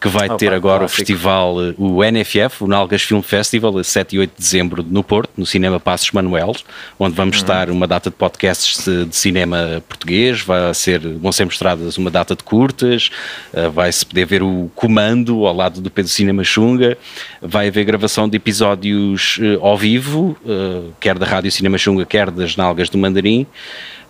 [0.00, 0.94] que vai Opa, ter agora clássico.
[0.94, 4.82] o festival, eh, o NFF, o Nalgas Film Festival, a 7 e 8 de dezembro
[4.88, 6.54] no Porto, no Cinema Passos Manuel,
[6.98, 7.42] onde vamos Uhum.
[7.42, 12.34] estar uma data de podcasts de, cinema português, vai ser, vão ser mostradas uma data
[12.34, 13.10] de curtas,
[13.52, 16.96] eh, vai-se poder ver o Comando ao lado do Pedro Cinema Xunga,
[17.42, 20.36] vai haver gravação de episódios eh, ao vivo,
[20.98, 23.46] quer da Rádio Cinema Xunga, quer das Nalgas do Mandarim,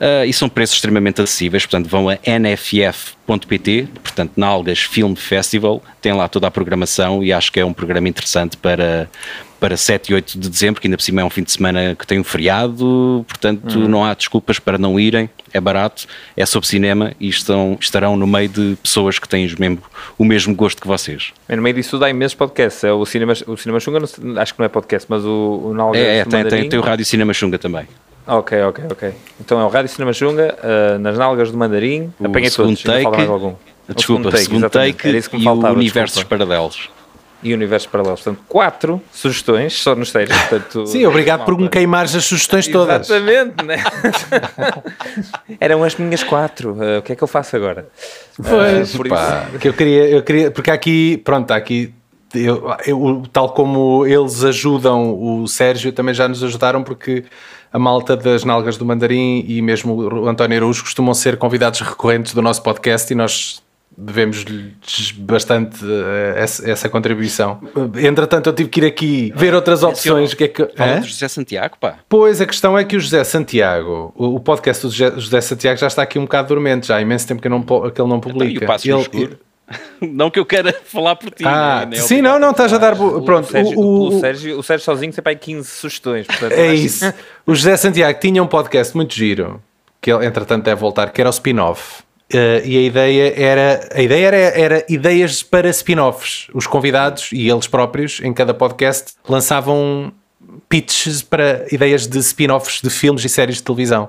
[0.01, 6.15] Uh, e são preços extremamente acessíveis, portanto vão a nff.pt, portanto Nalgas Film Festival, tem
[6.15, 9.11] lá toda a programação e acho que é um programa interessante para,
[9.61, 11.95] para 7 e 8 de dezembro, que ainda por cima é um fim de semana
[11.95, 16.67] que tem um feriado, portanto não há desculpas para não irem, é barato, é sobre
[16.67, 19.83] cinema e estão, estarão no meio de pessoas que têm mesmo,
[20.17, 21.35] o mesmo gosto que vocês.
[21.47, 22.85] Bem, No meio disso há imensos podcasts.
[22.85, 25.75] É o Cinema, o Cinema Xunga, não acho que não é podcast, mas o, o
[25.75, 27.87] Nalgas É, é, tem, tem, tem o Rádio Cinema Xunga também.
[28.39, 29.15] Ok, ok, ok.
[29.41, 32.13] Então é o Rádio Cinema Xunga, ah, nas Nalgas do Mandarim.
[32.21, 33.55] O Apanhei segundo todos, take, mais algum.
[33.89, 34.97] O Desculpa, segundo exatamente.
[34.99, 36.45] take isso que me e faltava, o Universos desculpa.
[36.45, 36.89] Paralelos.
[37.43, 38.21] E universos paralelos.
[38.21, 40.39] Portanto, quatro sugestões só nos textos.
[40.43, 43.09] Portanto, Sim, obrigado por me queimares as sugestões todas.
[43.09, 43.83] Exatamente, né?
[45.59, 46.77] Eram as minhas quatro.
[46.81, 47.89] Ah, o que é que eu faço agora?
[48.37, 51.93] Pois, Ah, por pá, isso- que eu queria, eu queria, porque aqui, pronto, aqui,
[52.35, 57.25] eu, eu- tal como eles ajudam o Sérgio, também já nos ajudaram porque
[57.73, 62.35] a malta das Nalgas do Mandarim e mesmo o António Araújo costumam ser convidados recorrentes
[62.35, 63.63] do nosso podcast e nós
[63.97, 67.61] devemos-lhes bastante eh, essa, essa contribuição.
[68.03, 70.33] Entretanto, eu tive que ir aqui ver outras opções.
[70.33, 71.97] O que é que, do José Santiago, pá.
[72.09, 75.79] Pois, a questão é que o José Santiago, o, o podcast do José, José Santiago
[75.79, 78.17] já está aqui um bocado dormente, já há imenso tempo que, não, que ele não
[78.17, 78.65] Então, e publica.
[78.65, 79.39] o Passos no Escuro?
[80.01, 81.45] Não que eu queira falar por ti.
[81.47, 81.97] Ah, né?
[81.97, 83.01] Nem sim, não, não, estás a dar.
[83.01, 86.27] O Pronto, Sérgio, o, o, o- Sérgio, o Sérgio sozinho sempre há 15 sugestões.
[86.27, 87.13] Portanto, é isso.
[87.47, 89.63] O José Santiago tinha um podcast muito giro,
[90.01, 92.03] que ele, entretanto, deve voltar, que era o spin-off.
[92.33, 96.49] Eh, e a ideia era a ideia era, era ideias para spin-offs.
[96.55, 100.13] Os convidados e eles próprios, em cada podcast, lançavam
[100.69, 104.09] pitches para ideias de spin-offs de filmes e séries de televisão.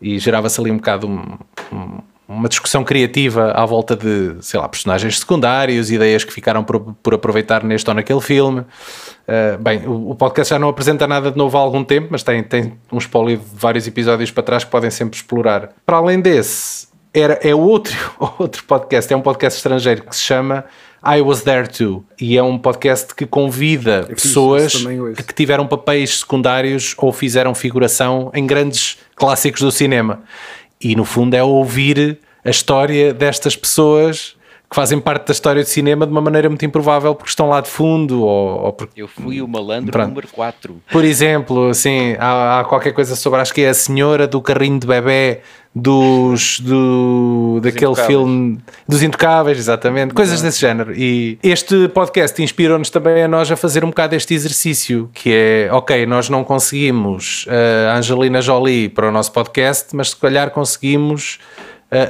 [0.00, 1.38] E gerava-se ali um bocado um-
[1.72, 1.98] um-
[2.28, 7.14] uma discussão criativa à volta de, sei lá, personagens secundários, ideias que ficaram por, por
[7.14, 8.60] aproveitar neste ou naquele filme.
[8.60, 12.22] Uh, bem, o, o podcast já não apresenta nada de novo há algum tempo, mas
[12.22, 15.70] tem, tem um espólio de vários episódios para trás que podem sempre explorar.
[15.84, 17.96] Para além desse, era, é outro,
[18.38, 20.64] outro podcast, é um podcast estrangeiro que se chama
[21.04, 26.18] I Was There Too e é um podcast que convida fiz pessoas que tiveram papéis
[26.18, 30.24] secundários ou fizeram figuração em grandes clássicos do cinema.
[30.80, 34.35] E no fundo é ouvir a história destas pessoas
[34.68, 37.60] que fazem parte da história do cinema de uma maneira muito improvável porque estão lá
[37.60, 40.08] de fundo ou, ou porque Eu fui o malandro Pronto.
[40.08, 40.82] número 4.
[40.90, 44.78] por exemplo, assim, há, há qualquer coisa sobre, acho que é a senhora do carrinho
[44.80, 45.40] de bebê
[45.78, 48.06] dos, do, daquele Intocáveis.
[48.06, 48.58] filme
[48.88, 50.92] dos Intocáveis, exatamente, coisas desse género.
[50.96, 55.68] E este podcast inspirou-nos também a nós a fazer um bocado este exercício, que é,
[55.70, 57.46] ok, nós não conseguimos
[57.90, 61.38] a Angelina Jolie para o nosso podcast, mas se calhar conseguimos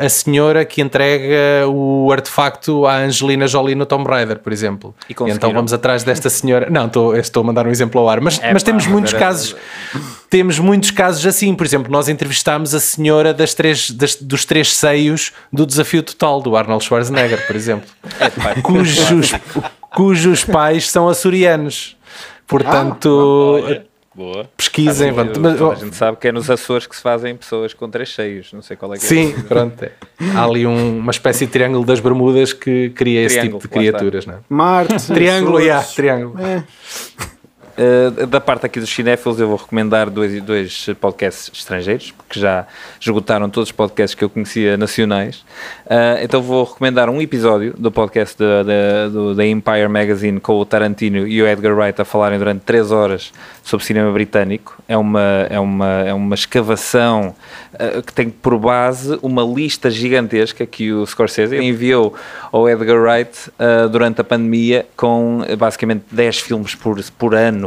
[0.00, 4.94] a, a senhora que entrega o artefacto à Angelina Jolie no Tomb Raider, por exemplo.
[5.08, 6.68] E então vamos atrás desta senhora.
[6.70, 9.12] Não, estou, estou a mandar um exemplo ao ar, mas, É mas pá, temos muitos
[9.14, 9.56] era- casos.
[10.28, 14.72] Temos muitos casos assim, por exemplo, nós entrevistámos a senhora das três, das- dos três
[14.74, 17.88] seios do desafio total do Arnold Schwarzenegger, por exemplo,
[18.62, 19.32] cujos,
[19.94, 21.96] cujos pais são açorianos.
[22.46, 23.64] Portanto,
[24.16, 24.48] Boa.
[24.56, 25.12] pesquisem.
[25.12, 25.40] Toda pronto.
[25.40, 28.50] Mas, a gente sabe que é nos Açores que se fazem pessoas com três cheios.
[28.52, 29.08] Não sei qual é que é.
[29.08, 29.82] Sim, pronto.
[29.84, 29.92] é.
[30.34, 33.78] Há ali um- uma espécie de triângulo das Bermudas que cria esse Triângulo, tipo de
[33.86, 33.98] está.
[33.98, 34.38] criaturas, não é?
[34.48, 35.06] Marte.
[35.12, 36.40] Triângulo, yeah, triângulo.
[36.44, 36.64] É.
[37.76, 42.66] Uh, da parte aqui dos cinéfilos, eu vou recomendar dois, dois podcasts estrangeiros, porque já
[42.98, 45.44] esgotaram todos os podcasts que eu conhecia nacionais.
[45.84, 51.42] Uh, então vou recomendar um episódio do podcast da, Empire Magazine com o Tarantino e
[51.42, 53.30] o Edgar Wright a falarem durante 3 horas
[53.62, 54.82] sobre cinema britânico.
[54.88, 57.34] É uma, é uma, é uma escavação
[57.74, 62.14] uh, que tem por base uma lista gigantesca que o Scorsese enviou
[62.50, 63.50] ao Edgar Wright
[63.90, 67.65] durante a pandemia com basicamente 10 filmes por, por ano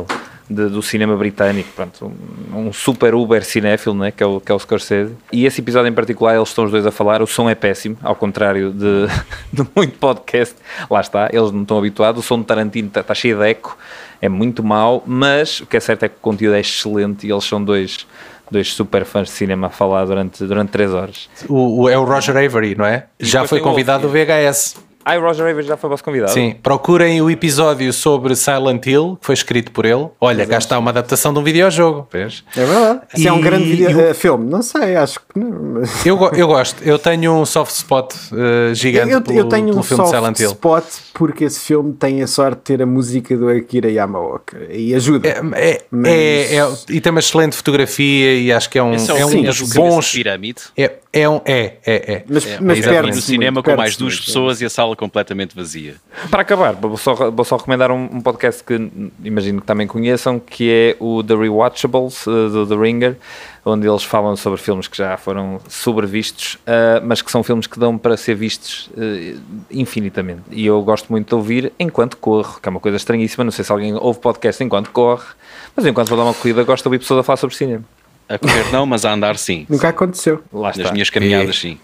[0.49, 2.11] de- do cinema britânico, pronto,
[2.53, 5.13] um, um super uber cinéfilo, né, que, é o, que é o Scorsese.
[5.31, 7.97] E esse episódio em particular, eles estão os dois a falar, o som é péssimo,
[8.01, 9.07] ao contrário de,
[9.53, 10.55] de muito podcast,
[10.89, 13.77] lá está, eles não estão habituados, o som de Tarantino está está cheio de eco,
[14.21, 17.31] é muito mau, mas o que é certo é que o conteúdo é excelente e
[17.31, 18.05] eles são dois,
[18.51, 21.29] dois super fãs de cinema a falar durante, durante 3 horas.
[21.47, 23.05] O, o- é o Roger Avery, não é?
[23.19, 24.19] Já depois foi convidado do outro.
[25.05, 26.31] Ai, Roger Avers já foi vosso convidado?
[26.31, 30.07] Sim, procurem o episódio sobre Silent Hill, que foi escrito por ele.
[30.19, 32.07] Olha, cá está uma adaptação de um videojogo.
[32.11, 32.43] Vês?
[32.55, 33.01] É verdade.
[33.15, 35.81] Se é um E- grande vídeo- e o- eh, filme, não sei, acho que não.
[36.05, 39.79] Eu, eu gosto, eu tenho um soft spot eh, gigante Eu, pelo, eu tenho pelo
[39.79, 40.51] um filme de soft Silent Hill.
[40.51, 40.83] spot
[41.13, 45.27] porque esse filme tem a sorte de ter a música do Akira Yamaoka e ajuda.
[45.27, 45.31] É,
[45.71, 49.11] é- Mas- é- é- e tem uma excelente fotografia e acho que é um, Esse
[49.11, 50.11] é é o um sim, dos bons...
[50.11, 50.61] pirâmide.
[50.77, 52.23] É, é, um, é, é, é.
[52.29, 55.55] mas É, mas mas no cinema muito, com mais duas pessoas e a sala completamente
[55.55, 55.95] vazia.
[56.29, 58.91] Para acabar, vou só, vou só recomendar um, um podcast que
[59.23, 63.15] imagino que também conheçam, que é o The Rewatchables, uh, do The Ringer,
[63.63, 67.79] onde eles falam sobre filmes que já foram sobrevistos, uh, mas que são filmes que
[67.79, 69.39] dão para ser vistos uh,
[69.71, 70.41] infinitamente.
[70.51, 73.45] E eu gosto muito de ouvir enquanto corro, que é uma coisa estranhíssima.
[73.45, 75.27] Não sei se alguém ouve podcast enquanto corre,
[75.77, 77.85] mas enquanto vou dar uma corrida, gosto de ouvir pessoas a falar sobre cinema.
[78.27, 79.65] A correr não, mas a andar sim.
[79.69, 80.43] Nunca aconteceu.
[80.51, 80.83] Lá está.
[80.83, 81.79] Nas minhas caminhadas sim.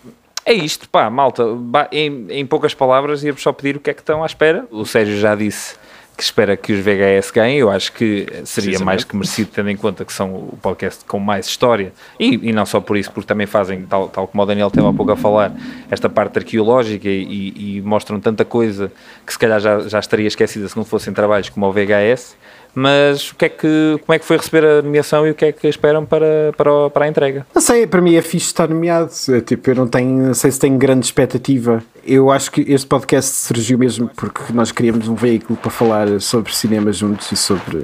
[0.46, 1.44] É isto, pá, malta.
[1.92, 4.68] Em, em poucas palavras, ia-vos só pedir o que é que estão à espera.
[4.70, 5.76] O Sérgio já disse
[6.16, 7.58] que espera que os VHS ganhem.
[7.58, 11.20] Eu acho que seria mais que merecido, tendo em conta que são o podcast com
[11.20, 11.92] mais história.
[12.20, 14.86] E, e não só por isso, porque também fazem, tal, tal como o Daniel teve
[14.88, 15.52] há pouco a falar,
[15.90, 18.92] esta parte arqueológica e, e- e mostram tanta coisa
[19.26, 22.38] que se calhar já, já estaria esquecida se não fossem trabalhos como o VHS.
[22.76, 25.46] Mas o que é que, como é que foi receber a nomeação e o que
[25.46, 27.48] é que esperam para, para, para a entrega?
[27.56, 29.10] Não sei, para mim é fixe estar nomeado.
[29.30, 31.82] É, Tipo, eu não tenho, não sei se tenho grande expectativa.
[32.06, 36.54] Eu acho que este podcast surgiu mesmo porque nós queríamos um veículo para falar sobre
[36.54, 37.82] cinema juntos e sobre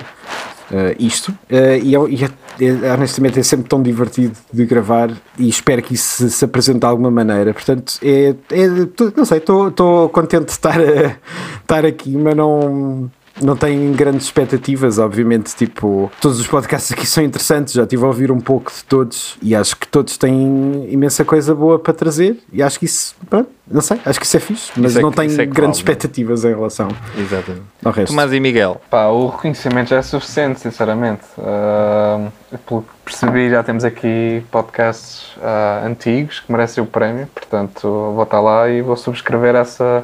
[0.74, 1.34] eh, isto.
[1.50, 5.82] Eh, e é- e é- é- honestamente é sempre tão divertido de gravar e espero
[5.82, 7.54] que isso se, se apresente de alguma maneira.
[7.54, 8.68] Portanto, é, é-
[9.16, 11.16] não sei, estou contente de estar, a-
[11.62, 13.10] estar aqui, mas não.
[13.42, 18.08] Não tenho grandes expectativas, obviamente, tipo, todos os podcasts aqui são interessantes, já estive a
[18.08, 22.38] ouvir um pouco de todos e acho que todos têm imensa coisa boa para trazer
[22.52, 25.12] e acho que isso, pronto, não sei, acho que isso é fixe, mas é não
[25.12, 25.72] tenho é grandes não é?
[25.72, 27.64] expectativas em relação Exatamente.
[27.84, 28.12] ao resto.
[28.12, 28.82] Tomás e Miguel.
[28.90, 31.24] Pá, o reconhecimento já é suficiente, sinceramente.
[31.40, 32.28] Ah,
[32.68, 37.82] pelo que percebi, já temos aqui podcasts ah, antigos que merecem o prémio, portanto,
[38.14, 40.04] vou estar lá e vou subscrever essa,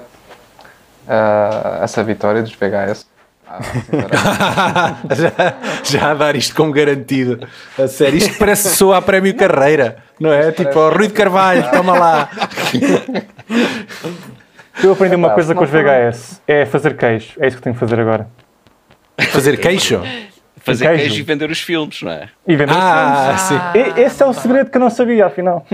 [1.07, 3.05] ah, essa vitória dos VHS.
[3.49, 5.31] Ah, já,
[5.83, 7.47] já a dar isto como garantido.
[7.77, 10.51] A sério, isto parece soa a prémio carreira, não é?
[10.51, 12.29] Tipo, o Rui de Carvalho, toma lá.
[14.83, 17.33] Eu aprendi uma coisa com os VHS: é fazer queijo.
[17.39, 18.27] É isso que tenho que fazer agora.
[19.31, 20.01] Fazer queixo?
[20.67, 21.01] Fazer queijo.
[21.03, 22.29] queijo e vender os filmes, não é?
[22.47, 23.59] E vender Ah, os sim.
[23.73, 23.97] filmes.
[23.97, 25.65] E- Esse é o segredo que eu não sabia, afinal.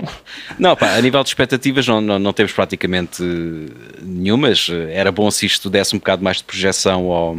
[0.57, 4.67] Não, pá, a nível de expectativas não, não, não temos praticamente eh, nenhumas.
[4.91, 7.35] Era bom se isto desse um bocado mais de projeção ao,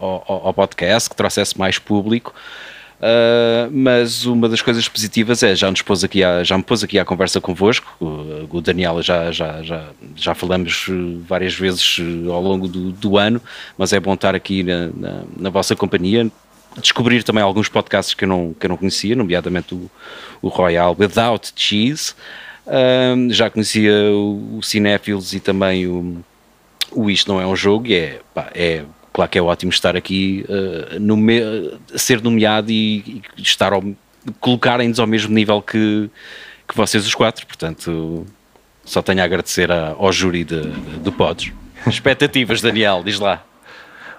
[0.00, 2.34] ao, ao podcast, que trouxesse mais público.
[3.00, 6.82] Uh, mas uma das coisas positivas é já nos pôs aqui à, já me pôs
[6.82, 10.92] aqui à conversa convosco o, o Daniel já, já, já, já falamos eh,
[11.26, 13.42] várias vezes eh, ao longo do, do ano
[13.76, 16.30] mas é bom estar aqui na, na, na vossa companhia
[16.80, 19.90] descobrir também alguns podcasts que eu não, que eu não conhecia, nomeadamente o,
[20.42, 22.14] o Royal Without Cheese.
[22.66, 26.16] Ahm, já conhecia o, o Cinéfilos e também o,
[26.92, 29.96] o Isto Não É Um Jogo, e é, pá, é claro que é ótimo estar
[29.96, 31.42] aqui, ah, nome-
[31.94, 33.82] ser nomeado e, e estar ao,
[34.40, 36.08] colocarem-nos ao mesmo nível que,
[36.66, 38.26] que vocês os quatro, portanto
[38.84, 40.60] só tenho a agradecer a- ao júri de,
[41.02, 41.52] do Pods.
[41.86, 43.44] Expectativas, Daniel, diz lá.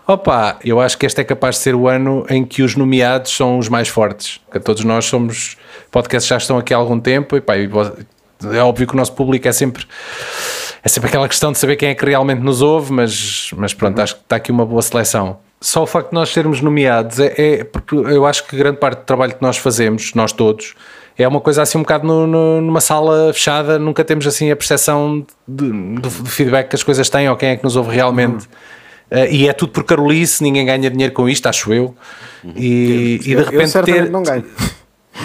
[0.08, 3.36] Opa, eu acho que este é capaz de ser o ano em que os nomeados
[3.36, 4.40] são os mais fortes.
[4.46, 5.58] Porque todos nós somos
[5.92, 9.48] podcasts já estão aqui há algum tempo e, pá, é óbvio que o nosso público
[9.48, 9.86] é sempre
[10.84, 14.00] é sempre aquela questão de saber quem é que realmente nos ouve, mas, mas pronto,
[14.00, 15.40] acho que está aqui uma boa seleção.
[15.60, 19.00] Só o facto de nós sermos nomeados é, é porque eu acho que grande parte
[19.00, 20.76] do trabalho que nós fazemos, nós todos,
[21.18, 24.56] é uma coisa assim um bocado no- no- numa sala fechada, nunca temos assim a
[24.56, 28.48] percepção do, do feedback que as coisas têm ou quem é que nos ouve realmente.
[29.12, 31.96] Uh, e é tudo por Carolice, ninguém ganha dinheiro com isto, acho eu.
[32.56, 34.46] E, e de eu repente certamente ter, não ganho.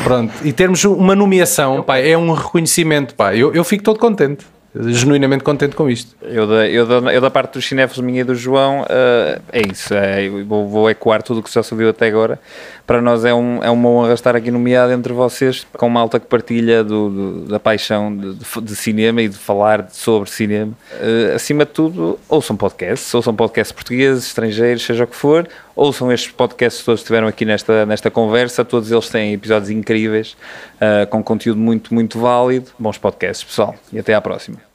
[0.05, 3.35] pronto, e termos uma nomeação, pá, é um reconhecimento, pá.
[3.35, 6.15] Eu, eu fico todo contente, genuinamente contente com isto.
[6.23, 9.63] Eu da, eu da, eu da parte dos cinéfilos minha e do João, eh, é
[9.63, 9.93] isso.
[9.95, 12.39] É, vou, vou ecoar tudo o que já se ouviu até agora.
[12.87, 16.27] Para nós é, um, é uma honra estar aqui nomeado entre vocês, com malta que
[16.27, 20.73] partilha do, do- da paixão de, de- de cinema e de falar sobre cinema.
[21.01, 25.49] Eh, acima de tudo, ouçam podcasts, ouçam podcasts portugueses, estrangeiros, seja o que for.
[25.75, 28.65] Ouçam estes podcasts que todos estiveram aqui nesta, nesta conversa.
[28.65, 30.37] Todos eles têm episódios incríveis,
[30.81, 32.71] eh, com conteúdo muito, muito válido.
[32.79, 33.75] Bons podcasts, pessoal.
[33.93, 34.70] E até à próxima.